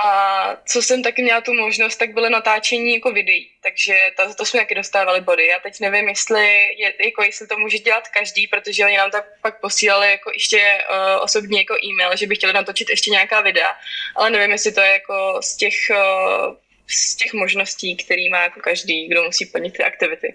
A 0.05 0.57
co 0.67 0.83
jsem 0.83 1.03
taky 1.03 1.23
měla 1.23 1.41
tu 1.41 1.55
možnost, 1.55 1.97
tak 1.97 2.15
bylo 2.15 2.29
natáčení 2.29 2.95
jako 2.95 3.13
videí, 3.13 3.51
takže 3.63 4.11
to, 4.17 4.35
to 4.35 4.45
jsme 4.45 4.61
taky 4.61 4.75
dostávali 4.75 5.21
body. 5.21 5.47
Já 5.47 5.59
teď 5.59 5.81
nevím, 5.81 6.09
jestli, 6.09 6.47
je, 6.79 6.93
jako 7.05 7.23
jestli 7.23 7.47
to 7.47 7.59
může 7.59 7.79
dělat 7.79 8.09
každý, 8.09 8.47
protože 8.47 8.85
oni 8.85 8.97
nám 8.97 9.11
tak 9.11 9.25
pak 9.43 9.61
posílali 9.61 10.11
jako 10.11 10.31
ještě 10.35 10.79
uh, 10.91 11.23
osobně 11.23 11.59
jako 11.59 11.75
e-mail, 11.85 12.17
že 12.17 12.27
by 12.27 12.35
chtěli 12.37 12.53
natočit 12.53 12.91
ještě 12.91 13.11
nějaká 13.11 13.41
videa, 13.41 13.77
ale 14.17 14.31
nevím, 14.31 14.51
jestli 14.51 14.73
to 14.73 14.81
je 14.81 14.93
jako 14.93 15.41
z 15.43 15.57
těch 15.57 15.75
uh, 15.91 16.57
z 16.91 17.17
těch 17.17 17.33
možností, 17.33 17.97
který 17.97 18.29
má 18.29 18.43
jako 18.43 18.61
každý, 18.61 19.09
kdo 19.09 19.23
musí 19.23 19.47
plnit 19.47 19.77
ty 19.77 19.85
aktivity. 19.85 20.35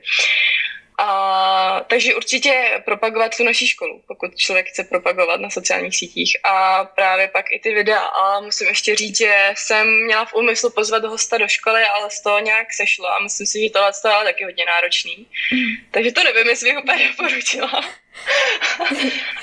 A, 0.98 1.86
takže 1.88 2.16
určitě 2.16 2.82
propagovat 2.86 3.38
tu 3.38 3.44
naší 3.44 3.68
školu, 3.68 4.02
pokud 4.08 4.36
člověk 4.36 4.68
chce 4.68 4.84
propagovat 4.84 5.40
na 5.42 5.50
sociálních 5.50 5.96
sítích. 5.96 6.38
A 6.44 6.86
právě 6.86 7.28
pak 7.28 7.46
i 7.52 7.60
ty 7.60 7.74
videa. 7.74 8.00
A 8.00 8.40
musím 8.40 8.68
ještě 8.68 8.96
říct, 8.96 9.18
že 9.18 9.52
jsem 9.56 10.04
měla 10.06 10.26
v 10.26 10.34
úmyslu 10.34 10.70
pozvat 10.70 11.04
hosta 11.04 11.38
do 11.38 11.48
školy, 11.48 11.84
ale 11.84 12.10
z 12.10 12.22
toho 12.22 12.40
nějak 12.40 12.74
sešlo 12.74 13.08
a 13.08 13.20
myslím 13.20 13.48
si, 13.48 13.64
že 13.64 13.70
tohle 13.70 14.20
je 14.20 14.26
taky 14.26 14.44
hodně 14.44 14.66
náročný. 14.66 15.28
Mm. 15.54 15.76
Takže 15.92 16.12
to 16.12 16.24
nevím, 16.24 16.48
jestli 16.48 16.70
bych 16.70 16.80
úplně 16.84 17.08
doporučila. 17.08 17.86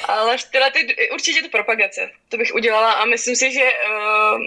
Ale 0.05 0.37
tyhle 0.51 0.71
ty, 0.71 1.11
určitě 1.13 1.43
to 1.43 1.49
propagace, 1.49 2.11
to 2.29 2.37
bych 2.37 2.55
udělala 2.55 2.93
a 2.93 3.05
myslím 3.05 3.37
si, 3.37 3.53
že 3.53 3.63
uh, 3.63 4.43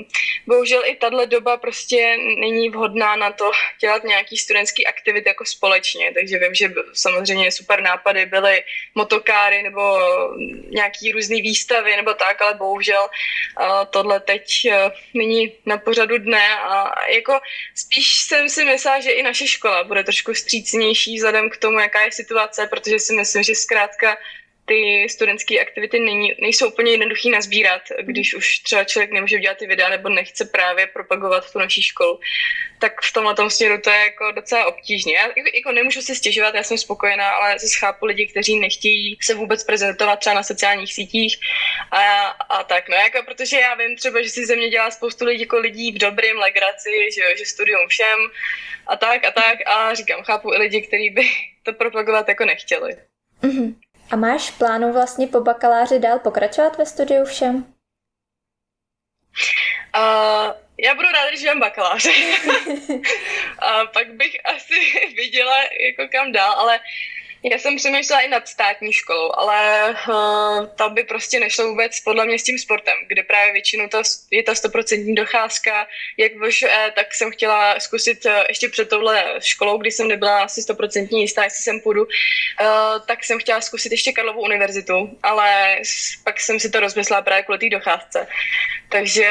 bohužel 0.48 0.86
i 0.86 0.96
tahle 0.96 1.26
doba 1.26 1.58
prostě 1.58 2.18
není 2.40 2.70
vhodná 2.70 3.16
na 3.16 3.32
to 3.32 3.52
dělat 3.82 4.04
nějaký 4.04 4.38
studentský 4.38 4.88
aktivity 4.88 5.30
jako 5.30 5.46
společně, 5.46 6.12
takže 6.14 6.40
vím, 6.40 6.56
že 6.56 6.74
samozřejmě 6.94 7.52
super 7.52 7.82
nápady 7.82 8.26
byly 8.26 8.64
motokáry 8.96 9.64
nebo 9.64 10.00
nějaký 10.70 11.12
různý 11.12 11.42
výstavy 11.42 11.96
nebo 11.96 12.14
tak, 12.14 12.42
ale 12.42 12.54
bohužel 12.54 13.02
uh, 13.02 13.68
tohle 13.90 14.20
teď 14.20 14.44
uh, 14.66 14.92
není 15.14 15.54
na 15.66 15.78
pořadu 15.78 16.18
dne 16.18 16.60
a 16.60 16.94
jako 17.10 17.40
spíš 17.76 18.20
jsem 18.20 18.50
si 18.50 18.66
myslela, 18.66 19.00
že 19.00 19.12
i 19.12 19.24
naše 19.24 19.48
škola 19.48 19.84
bude 19.84 20.04
trošku 20.04 20.34
střícnější 20.34 21.16
vzhledem 21.16 21.50
k 21.50 21.58
tomu, 21.58 21.80
jaká 21.80 22.02
je 22.02 22.12
situace, 22.12 22.68
protože 22.68 23.00
si 23.00 23.14
myslím, 23.14 23.44
že 23.44 23.56
zkrátka 23.56 24.15
ty 24.66 25.10
studentské 25.10 25.60
aktivity 25.60 26.00
není, 26.00 26.34
nejsou 26.42 26.68
úplně 26.68 26.92
jednoduchý 26.92 27.30
nazbírat, 27.30 27.82
když 28.02 28.34
už 28.34 28.60
třeba 28.60 28.84
člověk 28.84 29.12
nemůže 29.12 29.36
udělat 29.36 29.58
ty 29.58 29.68
videa 29.68 29.90
nebo 29.90 30.10
nechce 30.10 30.46
právě 30.46 30.88
propagovat 30.88 31.52
tu 31.54 31.60
naší 31.60 31.82
školu, 31.82 32.20
tak 32.80 33.02
v 33.02 33.14
tomhle 33.14 33.36
tom 33.36 33.50
směru 33.50 33.82
to 33.82 33.90
je 33.90 34.00
jako 34.00 34.32
docela 34.32 34.66
obtížně. 34.66 35.16
Já 35.16 35.28
jako 35.54 35.72
nemůžu 35.72 36.02
si 36.02 36.16
stěžovat, 36.16 36.56
já 36.56 36.64
jsem 36.64 36.78
spokojená, 36.78 37.30
ale 37.30 37.60
zase 37.60 37.78
chápu 37.80 38.06
lidi, 38.06 38.28
kteří 38.28 38.60
nechtějí 38.60 39.18
se 39.22 39.34
vůbec 39.34 39.64
prezentovat 39.64 40.20
třeba 40.20 40.36
na 40.36 40.44
sociálních 40.44 40.94
sítích 40.94 41.38
a, 41.92 42.28
a 42.28 42.64
tak, 42.64 42.90
no 42.90 42.96
jako 42.96 43.24
protože 43.26 43.60
já 43.60 43.76
vím 43.76 43.96
třeba, 43.96 44.22
že 44.22 44.30
si 44.30 44.46
ze 44.46 44.56
mě 44.56 44.70
dělá 44.70 44.92
spoustu 44.92 45.26
lidí 45.26 45.42
jako 45.42 45.58
lidí 45.58 45.92
v 45.92 45.98
dobrým 45.98 46.38
legraci, 46.38 46.90
že, 47.16 47.22
jo, 47.22 47.28
že 47.38 47.46
studium 47.46 47.88
všem 47.88 48.20
a 48.88 48.96
tak 48.96 49.26
a 49.26 49.32
tak 49.32 49.58
a 49.66 49.94
říkám, 49.94 50.24
chápu 50.24 50.54
i 50.54 50.58
lidi, 50.58 50.82
kteří 50.82 51.10
by 51.10 51.22
to 51.64 51.74
propagovat 51.74 52.30
jako 52.30 52.46
nechtěli. 52.46 52.96
Mm-hmm. 53.44 53.76
A 54.12 54.16
máš 54.16 54.52
plánu 54.52 54.94
vlastně 54.94 55.28
po 55.28 55.42
bakaláři 55.42 56.00
dál 56.00 56.20
pokračovat 56.20 56.78
ve 56.78 56.86
studiu 56.86 57.26
všem? 57.26 57.56
Uh, 59.96 60.54
já 60.78 60.96
budu 60.96 61.08
ráda, 61.08 61.30
když 61.30 61.46
mám 61.46 61.60
bakaláře. 61.60 62.10
a 63.60 63.86
pak 63.86 64.14
bych 64.14 64.38
asi 64.46 65.10
viděla, 65.16 65.58
jako 65.62 66.08
kam 66.12 66.32
dál, 66.32 66.52
ale 66.52 66.80
já 67.44 67.58
jsem 67.58 67.76
přemýšlela 67.76 68.22
i 68.22 68.28
nad 68.28 68.48
státní 68.48 68.94
školou, 68.94 69.32
ale 69.36 69.90
uh, 69.90 70.68
ta 70.76 70.90
by 70.90 71.04
prostě 71.04 71.40
nešlo 71.40 71.68
vůbec 71.68 72.00
podle 72.00 72.26
mě 72.26 72.40
s 72.40 72.44
tím 72.44 72.60
sportem, 72.60 72.94
kde 73.08 73.24
právě 73.24 73.54
většinou 73.54 73.88
to 73.88 74.02
je 74.32 74.44
ta 74.44 74.56
stoprocentní 74.56 75.16
docházka. 75.16 75.88
Jak 76.18 76.32
VŠE, 76.36 76.92
tak 76.96 77.14
jsem 77.14 77.32
chtěla 77.32 77.80
zkusit 77.80 78.26
uh, 78.26 78.32
ještě 78.50 78.70
před 78.70 78.90
touhle 78.90 79.26
školou, 79.40 79.78
kdy 79.78 79.92
jsem 79.92 80.08
nebyla 80.08 80.44
asi 80.44 80.62
stoprocentní 80.62 81.22
jistá, 81.22 81.44
jestli 81.44 81.64
sem 81.64 81.80
půjdu, 81.82 82.04
uh, 82.04 82.10
tak 83.08 83.24
jsem 83.24 83.40
chtěla 83.40 83.62
zkusit 83.62 83.92
ještě 83.92 84.12
Karlovou 84.12 84.42
univerzitu, 84.42 85.18
ale 85.24 85.80
pak 86.24 86.40
jsem 86.40 86.60
si 86.60 86.70
to 86.70 86.80
rozmyslela 86.80 87.22
právě 87.22 87.44
kvůli 87.44 87.60
té 87.60 87.70
docházce. 87.70 88.28
Takže 88.90 89.30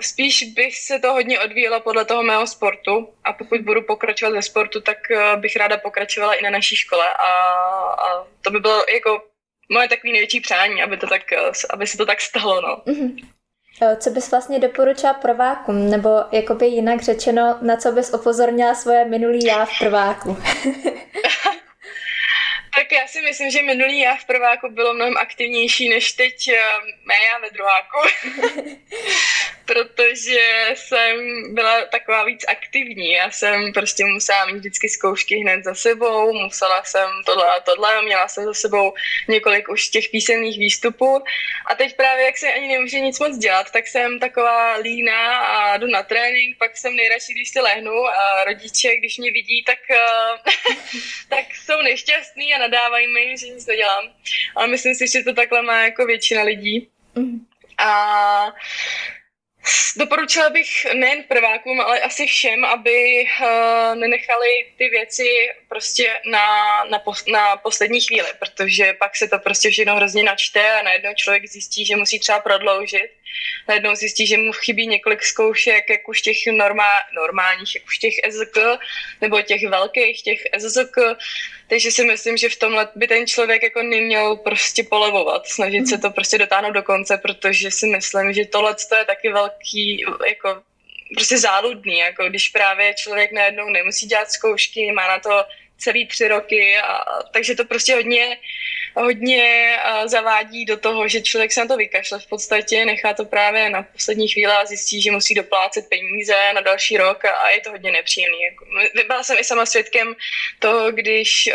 spíš 0.00 0.42
bych 0.42 0.78
se 0.78 0.98
to 0.98 1.12
hodně 1.12 1.40
odvíjelo 1.40 1.80
podle 1.80 2.04
toho 2.04 2.22
mého 2.22 2.46
sportu 2.46 3.14
a 3.24 3.32
pokud 3.32 3.60
budu 3.60 3.82
pokračovat 3.82 4.32
ve 4.32 4.42
sportu, 4.42 4.80
tak 4.80 4.98
bych 5.36 5.56
ráda 5.56 5.76
pokračovala 5.76 6.34
i 6.34 6.42
na 6.42 6.50
naší 6.50 6.76
škole 6.76 7.14
a 7.14 7.33
a 7.92 8.26
to 8.42 8.50
by 8.50 8.60
bylo 8.60 8.84
jako 8.94 9.22
moje 9.72 9.88
takový 9.88 10.12
největší 10.12 10.40
přání, 10.40 10.82
aby, 10.82 10.96
to 10.96 11.06
tak, 11.06 11.22
aby 11.70 11.86
se 11.86 11.96
to 11.96 12.06
tak 12.06 12.20
stalo. 12.20 12.60
No. 12.60 12.82
Mm-hmm. 12.86 13.28
Co 13.98 14.10
bys 14.10 14.30
vlastně 14.30 14.58
doporučila 14.58 15.14
prvákům, 15.14 15.90
nebo 15.90 16.08
jakoby 16.32 16.66
jinak 16.66 17.02
řečeno, 17.02 17.58
na 17.62 17.76
co 17.76 17.92
bys 17.92 18.14
upozornila 18.14 18.74
svoje 18.74 19.04
minulý 19.04 19.44
já 19.44 19.64
v 19.64 19.78
prváku? 19.78 20.36
tak 22.76 22.92
já 22.92 23.06
si 23.06 23.22
myslím, 23.22 23.50
že 23.50 23.62
minulý 23.62 23.98
já 24.00 24.16
v 24.16 24.24
prváku 24.24 24.68
bylo 24.70 24.94
mnohem 24.94 25.16
aktivnější 25.16 25.88
než 25.88 26.12
teď 26.12 26.34
mé 27.06 27.14
já 27.14 27.38
ve 27.38 27.50
druháku. 27.50 27.98
protože 29.64 30.68
jsem 30.74 31.14
byla 31.54 31.84
taková 31.84 32.24
víc 32.24 32.44
aktivní. 32.48 33.12
Já 33.12 33.30
jsem 33.30 33.72
prostě 33.72 34.04
musela 34.04 34.44
mít 34.46 34.56
vždycky 34.56 34.88
zkoušky 34.88 35.36
hned 35.36 35.64
za 35.64 35.74
sebou, 35.74 36.32
musela 36.32 36.84
jsem 36.84 37.08
tohle 37.26 37.44
a 37.44 37.60
tohle, 37.60 38.02
měla 38.02 38.28
jsem 38.28 38.44
za 38.44 38.54
sebou 38.54 38.94
několik 39.28 39.68
už 39.68 39.88
těch 39.88 40.08
písemných 40.08 40.58
výstupů 40.58 41.24
a 41.70 41.74
teď 41.74 41.96
právě, 41.96 42.24
jak 42.24 42.38
se 42.38 42.52
ani 42.52 42.68
nemůže 42.68 43.00
nic 43.00 43.20
moc 43.20 43.38
dělat, 43.38 43.70
tak 43.70 43.86
jsem 43.86 44.18
taková 44.18 44.76
líná 44.76 45.38
a 45.38 45.76
jdu 45.76 45.86
na 45.86 46.02
trénink, 46.02 46.58
pak 46.58 46.76
jsem 46.76 46.96
nejradši, 46.96 47.32
když 47.32 47.48
se 47.48 47.60
lehnu 47.60 48.06
a 48.06 48.44
rodiče, 48.44 48.96
když 48.96 49.18
mě 49.18 49.32
vidí, 49.32 49.64
tak, 49.64 49.78
tak 51.28 51.44
jsou 51.54 51.82
nešťastní 51.82 52.54
a 52.54 52.58
nadávají 52.58 53.06
mi, 53.12 53.38
že 53.38 53.48
nic 53.48 53.66
nedělám. 53.66 54.04
Ale 54.56 54.66
myslím 54.66 54.94
si, 54.94 55.08
že 55.08 55.24
to 55.24 55.34
takhle 55.34 55.62
má 55.62 55.82
jako 55.82 56.06
většina 56.06 56.42
lidí. 56.42 56.88
Mm. 57.14 57.46
A 57.78 58.54
Doporučila 59.96 60.50
bych 60.50 60.68
nejen 60.94 61.22
prvákům, 61.22 61.80
ale 61.80 62.00
asi 62.00 62.26
všem, 62.26 62.64
aby 62.64 63.24
uh, 63.24 63.94
nenechali 63.94 64.66
ty 64.78 64.88
věci 64.88 65.28
prostě 65.68 66.20
na, 66.30 66.46
na, 66.84 66.98
pos, 66.98 67.26
na 67.26 67.56
poslední 67.56 68.00
chvíli, 68.00 68.28
protože 68.38 68.92
pak 68.92 69.16
se 69.16 69.28
to 69.28 69.38
prostě 69.38 69.70
všechno 69.70 69.96
hrozně 69.96 70.22
načte 70.22 70.72
a 70.72 70.82
najednou 70.82 71.10
člověk 71.14 71.46
zjistí, 71.46 71.86
že 71.86 71.96
musí 71.96 72.18
třeba 72.18 72.40
prodloužit. 72.40 73.10
Najednou 73.68 73.94
zjistí, 73.94 74.26
že 74.26 74.36
mu 74.36 74.52
chybí 74.52 74.86
několik 74.86 75.22
zkoušek, 75.22 75.90
jak 75.90 76.08
už 76.08 76.22
těch 76.22 76.36
normá, 76.52 76.90
normálních, 77.14 77.74
jak 77.74 77.84
už 77.84 77.98
těch 77.98 78.14
SZK, 78.30 78.58
nebo 79.20 79.42
těch 79.42 79.68
velkých, 79.68 80.22
těch 80.22 80.40
SZK. 80.58 80.96
Takže 81.68 81.90
si 81.90 82.04
myslím, 82.04 82.36
že 82.36 82.48
v 82.48 82.56
tomhle 82.56 82.88
by 82.94 83.08
ten 83.08 83.26
člověk 83.26 83.62
jako 83.62 83.82
neměl 83.82 84.36
prostě 84.36 84.82
polevovat, 84.82 85.46
snažit 85.46 85.88
se 85.88 85.98
to 85.98 86.10
prostě 86.10 86.38
dotáhnout 86.38 86.72
do 86.72 86.82
konce, 86.82 87.18
protože 87.18 87.70
si 87.70 87.86
myslím, 87.86 88.32
že 88.32 88.44
tohle 88.44 88.76
je 88.98 89.04
taky 89.04 89.32
velký 89.32 90.04
jako 90.28 90.62
prostě 91.14 91.38
záludný, 91.38 91.98
jako 91.98 92.28
když 92.28 92.48
právě 92.48 92.94
člověk 92.94 93.32
najednou 93.32 93.68
nemusí 93.70 94.06
dělat 94.06 94.30
zkoušky, 94.30 94.92
má 94.92 95.08
na 95.08 95.18
to 95.18 95.44
celý 95.78 96.06
tři 96.06 96.28
roky, 96.28 96.76
a, 96.76 97.04
takže 97.32 97.54
to 97.54 97.64
prostě 97.64 97.94
hodně, 97.94 98.38
hodně 98.94 99.76
zavádí 100.04 100.64
do 100.64 100.76
toho, 100.76 101.08
že 101.08 101.20
člověk 101.20 101.52
se 101.52 101.60
na 101.60 101.66
to 101.66 101.76
vykašle 101.76 102.18
v 102.18 102.26
podstatě, 102.26 102.84
nechá 102.84 103.14
to 103.14 103.24
právě 103.24 103.70
na 103.70 103.82
poslední 103.82 104.28
chvíli 104.28 104.52
a 104.52 104.64
zjistí, 104.66 105.02
že 105.02 105.10
musí 105.10 105.34
doplácet 105.34 105.88
peníze 105.88 106.52
na 106.54 106.60
další 106.60 106.96
rok 106.96 107.24
a, 107.24 107.50
je 107.50 107.60
to 107.60 107.70
hodně 107.70 107.92
nepříjemný. 107.92 108.38
Jako, 108.42 108.64
byla 109.06 109.22
jsem 109.22 109.38
i 109.38 109.44
sama 109.44 109.66
svědkem 109.66 110.14
toho, 110.58 110.92
když 110.92 111.50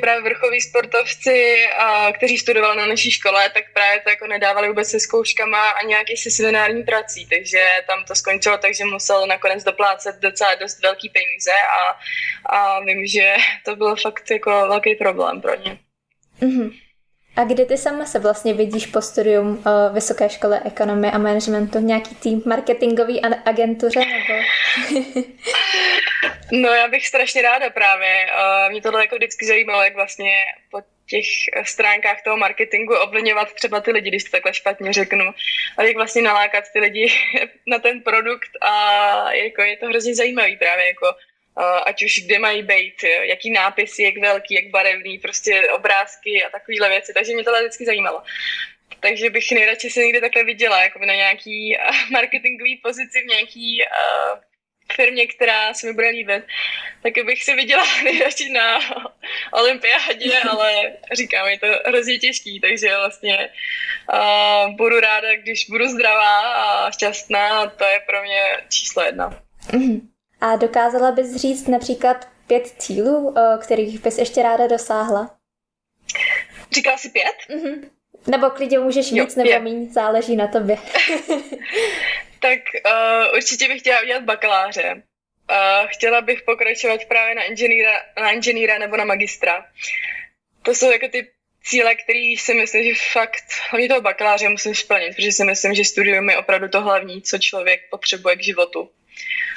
právě 0.00 0.22
vrchoví 0.22 0.60
sportovci, 0.60 1.66
kteří 2.12 2.38
studovali 2.38 2.76
na 2.76 2.86
naší 2.86 3.10
škole, 3.10 3.50
tak 3.50 3.64
právě 3.72 4.00
to 4.00 4.10
jako 4.10 4.26
nedávali 4.26 4.68
vůbec 4.68 4.90
se 4.90 5.00
zkouškama 5.00 5.70
a 5.70 5.82
nějaký 5.82 6.16
se 6.16 6.30
seminární 6.30 6.82
prací, 6.82 7.26
takže 7.26 7.64
tam 7.86 8.04
to 8.04 8.14
skončilo 8.14 8.58
tak, 8.58 8.74
že 8.74 8.84
musel 8.84 9.26
nakonec 9.26 9.64
doplácet 9.64 10.16
docela 10.16 10.54
dost 10.54 10.82
velký 10.82 11.08
peníze 11.08 11.52
a, 11.52 11.98
a 12.56 12.80
vím, 12.80 13.06
že 13.06 13.36
to 13.64 13.76
bylo 13.76 13.96
fakt 13.96 14.30
jako 14.30 14.50
velký 14.50 14.94
problém 14.94 15.40
pro 15.40 15.54
ně. 15.54 15.78
Mm-hmm. 16.42 16.78
A 17.36 17.44
kdy 17.44 17.64
ty 17.64 17.78
sama 17.78 18.04
se 18.04 18.18
vlastně 18.18 18.54
vidíš 18.54 18.86
po 18.86 19.02
studium 19.02 19.64
o 19.66 19.92
Vysoké 19.92 20.28
škole 20.28 20.62
ekonomie 20.64 21.12
a 21.12 21.18
managementu? 21.18 21.78
Nějaký 21.78 22.14
tým 22.14 22.42
marketingový 22.46 23.20
agentuře 23.20 24.00
nebo? 24.00 24.42
no 26.52 26.68
já 26.68 26.88
bych 26.88 27.06
strašně 27.06 27.42
ráda 27.42 27.70
právě. 27.70 28.26
Mě 28.70 28.82
tohle 28.82 29.00
jako 29.00 29.16
vždycky 29.16 29.46
zajímalo, 29.46 29.82
jak 29.82 29.94
vlastně 29.94 30.32
po 30.70 30.80
těch 31.08 31.24
stránkách 31.64 32.22
toho 32.24 32.36
marketingu 32.36 32.94
ovlivňovat 32.94 33.52
třeba 33.52 33.80
ty 33.80 33.92
lidi, 33.92 34.08
když 34.08 34.24
to 34.24 34.30
takhle 34.30 34.54
špatně 34.54 34.92
řeknu, 34.92 35.24
a 35.78 35.82
jak 35.82 35.96
vlastně 35.96 36.22
nalákat 36.22 36.64
ty 36.72 36.78
lidi 36.78 37.12
na 37.66 37.78
ten 37.78 38.00
produkt 38.00 38.50
a 38.60 38.72
jako 39.32 39.62
je 39.62 39.76
to 39.76 39.86
hrozně 39.86 40.14
zajímavý 40.14 40.56
právě 40.56 40.86
jako 40.86 41.06
ať 41.84 42.02
už 42.02 42.20
kde 42.24 42.38
mají 42.38 42.62
být, 42.62 43.04
jaký 43.20 43.50
nápisy, 43.50 44.02
jak 44.02 44.18
velký, 44.18 44.54
jak 44.54 44.66
barevný, 44.66 45.18
prostě 45.18 45.62
obrázky 45.70 46.44
a 46.44 46.50
takovéhle 46.50 46.88
věci, 46.88 47.12
takže 47.14 47.34
mě 47.34 47.44
to 47.44 47.52
vždycky 47.60 47.84
zajímalo. 47.84 48.22
Takže 49.00 49.30
bych 49.30 49.50
nejradši 49.50 49.90
se 49.90 50.00
někde 50.00 50.20
takhle 50.20 50.44
viděla, 50.44 50.82
jako 50.82 50.98
na 50.98 51.14
nějaký 51.14 51.76
marketingový 52.10 52.76
pozici 52.76 53.22
v 53.22 53.26
nějaký 53.26 53.82
uh, 53.82 54.38
firmě, 54.92 55.26
která 55.26 55.74
se 55.74 55.86
mi 55.86 55.92
bude 55.92 56.08
líbit, 56.08 56.44
tak 57.02 57.24
bych 57.24 57.44
se 57.44 57.54
viděla 57.54 57.84
nejradši 58.04 58.48
na 58.48 58.78
olympiádě, 59.52 60.38
ale 60.38 60.92
říkám, 61.12 61.48
je 61.48 61.58
to 61.58 61.66
hrozně 61.86 62.18
těžký, 62.18 62.60
takže 62.60 62.96
vlastně 62.96 63.48
uh, 64.12 64.76
budu 64.76 65.00
ráda, 65.00 65.36
když 65.36 65.66
budu 65.70 65.88
zdravá 65.88 66.40
a 66.40 66.90
šťastná, 66.90 67.66
to 67.66 67.84
je 67.84 68.00
pro 68.06 68.22
mě 68.22 68.42
číslo 68.68 69.02
jedna. 69.02 69.42
Mm-hmm. 69.70 70.11
A 70.42 70.56
dokázala 70.56 71.12
bys 71.12 71.36
říct 71.36 71.68
například 71.68 72.28
pět 72.46 72.66
cílů, 72.78 73.34
kterých 73.60 74.00
bys 74.02 74.18
ještě 74.18 74.42
ráda 74.42 74.66
dosáhla? 74.66 75.36
Říkala 76.72 76.98
jsi 76.98 77.08
pět? 77.08 77.36
Mm-hmm. 77.50 77.90
Nebo 78.26 78.50
klidně 78.50 78.78
můžeš 78.78 79.12
jo, 79.12 79.24
víc 79.24 79.36
nebo 79.36 79.50
pět. 79.50 79.60
méně, 79.60 79.92
záleží 79.92 80.36
na 80.36 80.48
tobě. 80.48 80.76
tak 82.40 82.58
uh, 82.86 83.36
určitě 83.36 83.68
bych 83.68 83.80
chtěla 83.80 84.02
udělat 84.02 84.22
bakaláře. 84.22 84.94
Uh, 84.94 85.88
chtěla 85.88 86.20
bych 86.20 86.42
pokračovat 86.42 87.04
právě 87.04 87.34
na 87.34 87.42
inženýra, 87.42 87.92
na 88.20 88.30
inženýra 88.30 88.78
nebo 88.78 88.96
na 88.96 89.04
magistra. 89.04 89.66
To 90.62 90.74
jsou 90.74 90.90
jako 90.90 91.08
ty 91.08 91.30
cíle, 91.64 91.94
který 91.94 92.36
si 92.36 92.54
myslím, 92.54 92.84
že 92.84 93.00
fakt 93.12 93.44
hlavně 93.70 93.88
toho 93.88 94.00
bakaláře 94.00 94.48
musím 94.48 94.74
splnit, 94.74 95.16
protože 95.16 95.32
si 95.32 95.44
myslím, 95.44 95.74
že 95.74 95.84
studium 95.84 96.30
je 96.30 96.36
opravdu 96.36 96.68
to 96.68 96.80
hlavní, 96.80 97.22
co 97.22 97.38
člověk 97.38 97.80
potřebuje 97.90 98.36
k 98.36 98.42
životu. 98.42 98.90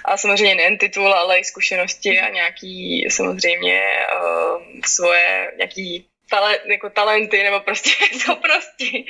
A 0.05 0.17
samozřejmě 0.17 0.55
nejen 0.55 0.77
titul, 0.77 1.13
ale 1.13 1.39
i 1.39 1.43
zkušenosti 1.43 2.19
a 2.19 2.29
nějaký 2.29 3.07
samozřejmě 3.09 3.81
uh, 4.13 4.63
svoje 4.85 5.51
nějaký 5.57 6.05
tale, 6.29 6.59
jako 6.65 6.89
talenty 6.89 7.43
nebo 7.43 7.59
prostě 7.59 7.89
schopnosti. 8.19 9.05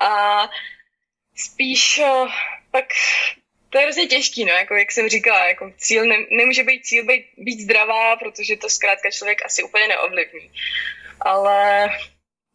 A 0.00 0.42
spíš 1.36 1.98
uh, 1.98 2.28
pak 2.70 2.84
to 3.74 3.78
je 3.78 3.84
hrozně 3.84 4.06
těžký, 4.06 4.44
no, 4.44 4.52
jako 4.52 4.74
jak 4.74 4.92
jsem 4.92 5.08
říkala, 5.08 5.48
jako 5.48 5.72
cíl 5.76 6.06
ne, 6.06 6.16
nemůže 6.30 6.62
být 6.62 6.86
cíl 6.86 7.04
být, 7.04 7.26
být 7.36 7.60
zdravá, 7.60 8.16
protože 8.16 8.56
to 8.56 8.68
zkrátka 8.70 9.10
člověk 9.10 9.44
asi 9.44 9.62
úplně 9.62 9.88
neovlivní. 9.88 10.50
Ale 11.20 11.88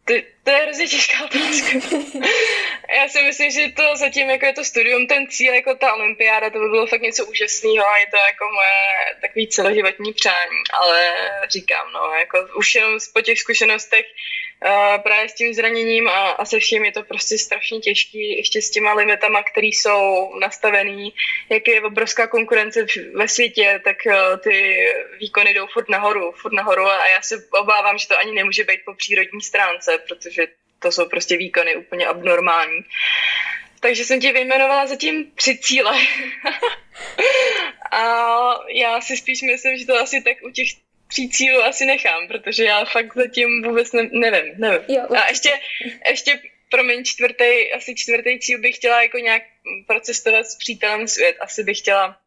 to, 0.10 0.15
to 0.43 0.52
je 0.52 0.58
hrozně 0.58 0.88
těžká 0.88 1.26
otázka. 1.26 1.72
Já 2.95 3.08
si 3.08 3.24
myslím, 3.24 3.52
že 3.52 3.72
to 3.76 3.95
zatím 3.95 4.30
jako 4.30 4.45
je 4.45 4.54
to 4.54 4.63
studium, 4.63 5.08
ten 5.08 5.28
cíl 5.28 5.54
jako 5.54 5.76
ta 5.76 5.93
olympiáda, 5.93 6.50
to 6.50 6.60
by 6.60 6.69
bylo 6.69 6.88
fakt 6.88 7.02
něco 7.02 7.26
úžasného 7.26 7.88
a 7.88 7.98
je 7.98 8.08
to 8.08 8.17
jako 8.17 8.45
moje 8.54 9.15
takový 9.22 9.48
celoživotní 9.48 10.13
přání, 10.13 10.62
ale 10.74 11.12
říkám, 11.50 11.91
no, 11.93 12.13
jako 12.19 12.48
už 12.56 12.76
jenom 12.76 13.00
po 13.13 13.22
těch 13.22 13.39
zkušenostech 13.39 14.06
uh, 14.65 15.02
právě 15.04 15.30
s 15.30 15.34
tím 15.34 15.54
zraněním 15.54 16.08
a, 16.08 16.30
a 16.30 16.45
se 16.45 16.60
vším 16.60 16.86
je 16.86 16.91
to 16.91 17.04
prostě 17.04 17.38
strašně 17.38 17.80
těžký, 17.80 18.38
ještě 18.38 18.62
s 18.62 18.69
těma 18.69 18.93
limitama, 18.93 19.43
které 19.43 19.67
jsou 19.67 20.32
nastavený, 20.39 21.13
jak 21.50 21.67
je 21.67 21.82
obrovská 21.82 22.28
konkurence 22.28 22.86
ve 23.13 23.28
světě, 23.28 23.82
tak 23.84 23.98
uh, 24.06 24.39
ty 24.39 24.86
výkony 25.19 25.54
jdou 25.54 25.67
furt 25.67 25.89
nahoru, 25.89 26.32
furt 26.32 26.54
nahoru 26.54 26.86
a 26.86 27.08
já 27.08 27.22
se 27.22 27.36
obávám, 27.62 27.98
že 27.98 28.08
to 28.08 28.19
ani 28.19 28.32
nemůže 28.32 28.63
být 28.63 28.80
po 28.86 28.93
přírodní 28.93 29.41
stránce, 29.41 29.98
protože 30.08 30.48
to 30.80 30.91
jsou 30.91 31.10
prostě 31.10 31.38
výkony 31.38 31.76
úplně 31.76 32.08
abnormální. 32.08 32.82
Takže 33.80 34.06
jsem 34.06 34.22
tě 34.22 34.34
vyjmenovala 34.34 34.88
zatím 34.88 35.32
tři 35.36 35.58
cíle. 35.58 35.98
a 37.91 38.02
já 38.76 39.02
si 39.02 39.17
spíš 39.17 39.41
myslím, 39.41 39.78
že 39.78 39.86
to 39.86 40.00
asi 40.00 40.22
tak 40.22 40.38
u 40.43 40.50
těch 40.50 40.67
tří 41.10 41.30
cílů 41.30 41.63
asi 41.63 41.86
nechám, 41.86 42.28
protože 42.28 42.63
já 42.63 42.86
fakt 42.86 43.15
zatím 43.15 43.63
vůbec 43.63 43.91
ne, 43.91 44.10
nevím, 44.12 44.54
nevím. 44.58 44.82
Jo, 44.88 45.04
a 45.17 45.30
ještě, 45.30 45.50
ještě 46.10 46.39
promiň, 46.72 47.04
čtvrtý, 47.04 47.74
asi 47.76 47.95
čtvrtý 47.95 48.39
cíl 48.39 48.60
bych 48.60 48.76
chtěla 48.76 49.02
jako 49.02 49.17
nějak 49.17 49.43
procestovat 49.88 50.45
s 50.45 50.58
přítelem 50.58 51.08
svět. 51.08 51.36
Asi 51.39 51.63
bych 51.63 51.78
chtěla 51.78 52.17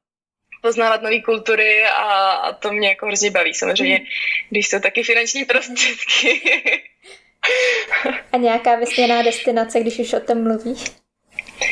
poznávat 0.62 1.03
nové 1.03 1.21
kultury 1.21 1.85
a, 1.85 2.31
a 2.33 2.53
to 2.53 2.73
mě 2.73 2.88
jako 2.88 3.07
hrozně 3.07 3.31
baví. 3.31 3.55
Samozřejmě, 3.55 3.99
mm. 3.99 4.05
když 4.51 4.68
jsou 4.68 4.81
taky 4.81 5.03
finanční 5.03 5.45
prostředky. 5.45 6.40
a 8.33 8.37
nějaká 8.37 8.77
vysněná 8.77 9.23
destinace, 9.23 9.81
když 9.81 9.99
už 9.99 10.12
o 10.12 10.21
tom 10.21 10.42
mluvíš? 10.42 10.85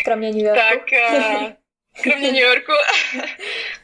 Kromě 0.05 0.31
New 0.31 0.44
Yorku? 0.44 0.61
Tak, 0.61 0.88
uh, 1.12 1.53
kromě 2.03 2.33
New 2.33 2.42
Yorku, 2.42 2.73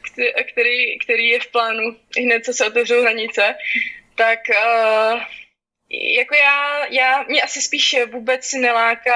který, 0.51 0.99
který 0.99 1.29
je 1.29 1.39
v 1.39 1.47
plánu 1.47 1.95
hned, 2.17 2.45
co 2.45 2.53
se 2.53 2.67
otevřou 2.67 3.01
hranice, 3.01 3.55
tak 4.15 4.39
uh, 4.49 5.21
jako 6.17 6.35
já, 6.35 6.85
já, 6.85 7.23
mě 7.23 7.41
asi 7.41 7.61
spíš 7.61 7.95
vůbec 8.11 8.53
neláká, 8.53 9.13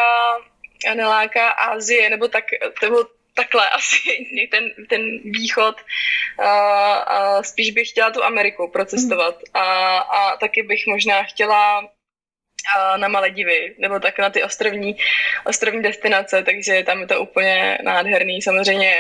neláká 0.94 1.50
Ázie, 1.50 2.10
nebo 2.10 2.28
tak, 2.28 2.46
nebo 2.82 3.06
takhle 3.34 3.70
asi 3.76 4.00
ten, 4.52 4.64
ten 4.90 5.20
východ. 5.24 5.76
A, 6.40 6.94
a 6.94 7.44
spíš 7.44 7.72
bych 7.72 7.90
chtěla 7.90 8.12
tu 8.12 8.24
Ameriku 8.24 8.68
procestovat. 8.68 9.36
A, 9.54 9.98
a 9.98 10.38
taky 10.38 10.64
bych 10.64 10.88
možná 10.88 11.24
chtěla 11.24 11.90
na 12.98 13.08
Maledivy, 13.08 13.76
nebo 13.78 14.00
tak 14.00 14.20
na 14.20 14.30
ty 14.30 14.44
ostrovní, 14.44 14.98
ostrovní 15.46 15.82
destinace, 15.82 16.44
takže 16.44 16.84
tam 16.84 17.02
je 17.02 17.08
to 17.08 17.22
úplně 17.22 17.78
nádherný. 17.84 18.42
Samozřejmě 18.42 18.96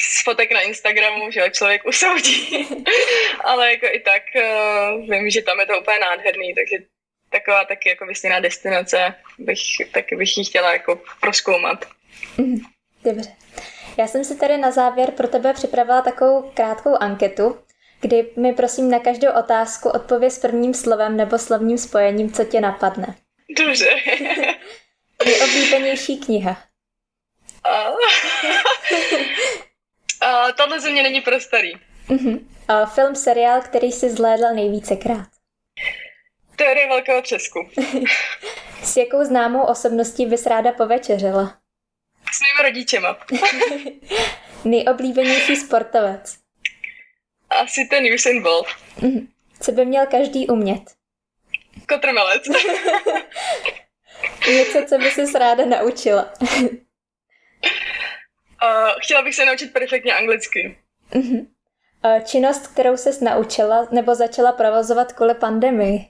z 0.00 0.24
fotek 0.24 0.52
na 0.52 0.60
Instagramu, 0.60 1.30
že 1.30 1.50
člověk 1.50 1.86
usoudí, 1.86 2.68
ale 3.44 3.70
jako 3.70 3.86
i 3.86 4.00
tak 4.00 4.22
uh, 4.36 5.10
vím, 5.10 5.30
že 5.30 5.42
tam 5.42 5.60
je 5.60 5.66
to 5.66 5.80
úplně 5.80 5.98
nádherný, 5.98 6.54
takže 6.54 6.76
taková 7.30 7.64
taky 7.64 7.88
jako 7.88 8.06
vysněná 8.06 8.40
destinace 8.40 9.14
bych, 9.38 9.58
taky 9.92 10.16
bych 10.16 10.38
ji 10.38 10.44
chtěla 10.44 10.72
jako 10.72 11.00
proskoumat. 11.20 11.84
Mhm, 12.38 12.56
dobře. 13.04 13.30
Já 13.98 14.06
jsem 14.06 14.24
si 14.24 14.38
tady 14.38 14.58
na 14.58 14.70
závěr 14.70 15.10
pro 15.10 15.28
tebe 15.28 15.54
připravila 15.54 16.02
takovou 16.02 16.50
krátkou 16.54 16.96
anketu, 17.00 17.58
kdy 18.02 18.30
mi 18.36 18.52
prosím 18.52 18.90
na 18.90 18.98
každou 18.98 19.28
otázku 19.38 19.88
odpověz 19.88 20.38
prvním 20.38 20.74
slovem 20.74 21.16
nebo 21.16 21.38
slovním 21.38 21.78
spojením, 21.78 22.32
co 22.32 22.44
tě 22.44 22.60
napadne. 22.60 23.14
Dobře. 23.58 23.90
Nejoblíbenější 25.24 26.20
kniha. 26.20 26.62
Uh, 27.66 27.96
uh, 30.22 30.52
tohle 30.56 30.80
země 30.80 31.02
není 31.02 31.20
pro 31.20 31.40
starý. 31.40 31.72
Uh-huh. 32.08 32.40
Uh, 32.70 32.86
film, 32.86 33.14
seriál, 33.14 33.60
který 33.60 33.92
jsi 33.92 34.10
zhlédl 34.10 34.54
nejvícekrát. 34.54 35.28
Teorie 36.56 36.88
velkého 36.88 37.22
třesku. 37.22 37.70
S 38.82 38.96
jakou 38.96 39.24
známou 39.24 39.62
osobností 39.62 40.26
bys 40.26 40.46
ráda 40.46 40.72
povečeřila? 40.72 41.58
S 42.32 42.40
mými 42.40 42.68
rodičema. 42.68 43.18
Nejoblíbenější 44.64 45.56
sportovec. 45.56 46.41
Asi 47.60 47.84
ten 47.90 48.14
Usain 48.14 48.42
Bolt. 48.42 48.66
Mhm. 49.02 49.28
Co 49.60 49.72
by 49.72 49.84
měl 49.84 50.06
každý 50.06 50.48
umět? 50.48 50.82
Kotrmelec. 51.88 52.42
Něco, 54.48 54.84
co 54.88 54.98
by 54.98 55.10
se 55.10 55.38
ráda 55.38 55.64
naučila. 55.64 56.32
uh, 58.62 58.90
chtěla 59.02 59.22
bych 59.22 59.34
se 59.34 59.44
naučit 59.44 59.72
perfektně 59.72 60.14
anglicky. 60.14 60.78
Uh-huh. 61.12 61.46
Uh, 62.04 62.20
činnost, 62.24 62.66
kterou 62.66 62.96
se 62.96 63.24
naučila 63.24 63.88
nebo 63.90 64.14
začala 64.14 64.52
provozovat 64.52 65.12
kvůli 65.12 65.34
pandemii? 65.34 66.08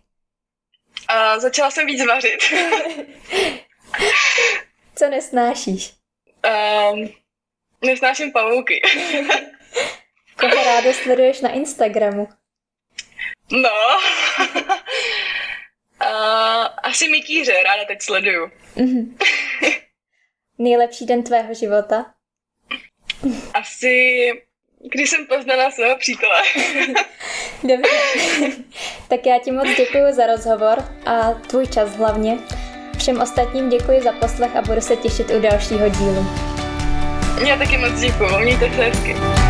Uh, 1.14 1.40
začala 1.40 1.70
jsem 1.70 1.86
víc 1.86 2.06
vařit. 2.06 2.40
co 4.96 5.08
nesnášíš? 5.08 5.92
Um, 6.92 7.08
nesnáším 7.84 8.32
pavouky. 8.32 8.82
Koho 10.42 10.64
ráda 10.64 10.92
sleduješ 10.92 11.40
na 11.40 11.50
Instagramu? 11.50 12.28
No, 13.52 13.70
uh, 16.02 16.66
asi 16.82 17.08
Mikýře 17.08 17.62
ráda 17.62 17.84
teď 17.84 18.02
sleduju. 18.02 18.50
Mm-hmm. 18.76 19.16
Nejlepší 20.58 21.06
den 21.06 21.22
tvého 21.22 21.54
života? 21.54 22.04
Asi, 23.54 24.26
když 24.92 25.10
jsem 25.10 25.26
poznala 25.26 25.70
svého 25.70 25.96
přítele. 25.96 26.42
Dobře. 27.62 27.96
tak 29.08 29.26
já 29.26 29.38
ti 29.38 29.50
moc 29.50 29.68
děkuji 29.76 30.12
za 30.12 30.26
rozhovor 30.26 30.78
a 31.06 31.32
tvůj 31.32 31.66
čas 31.66 31.90
hlavně. 31.96 32.38
Všem 32.98 33.20
ostatním 33.20 33.68
děkuji 33.68 34.00
za 34.02 34.12
poslech 34.12 34.56
a 34.56 34.62
budu 34.62 34.80
se 34.80 34.96
těšit 34.96 35.30
u 35.30 35.40
dalšího 35.40 35.88
dílu. 35.88 36.26
Já 37.46 37.56
taky 37.58 37.78
moc 37.78 38.00
děkuji, 38.00 38.38
mějte 38.38 38.70
se 38.70 38.84
hezky. 38.84 39.41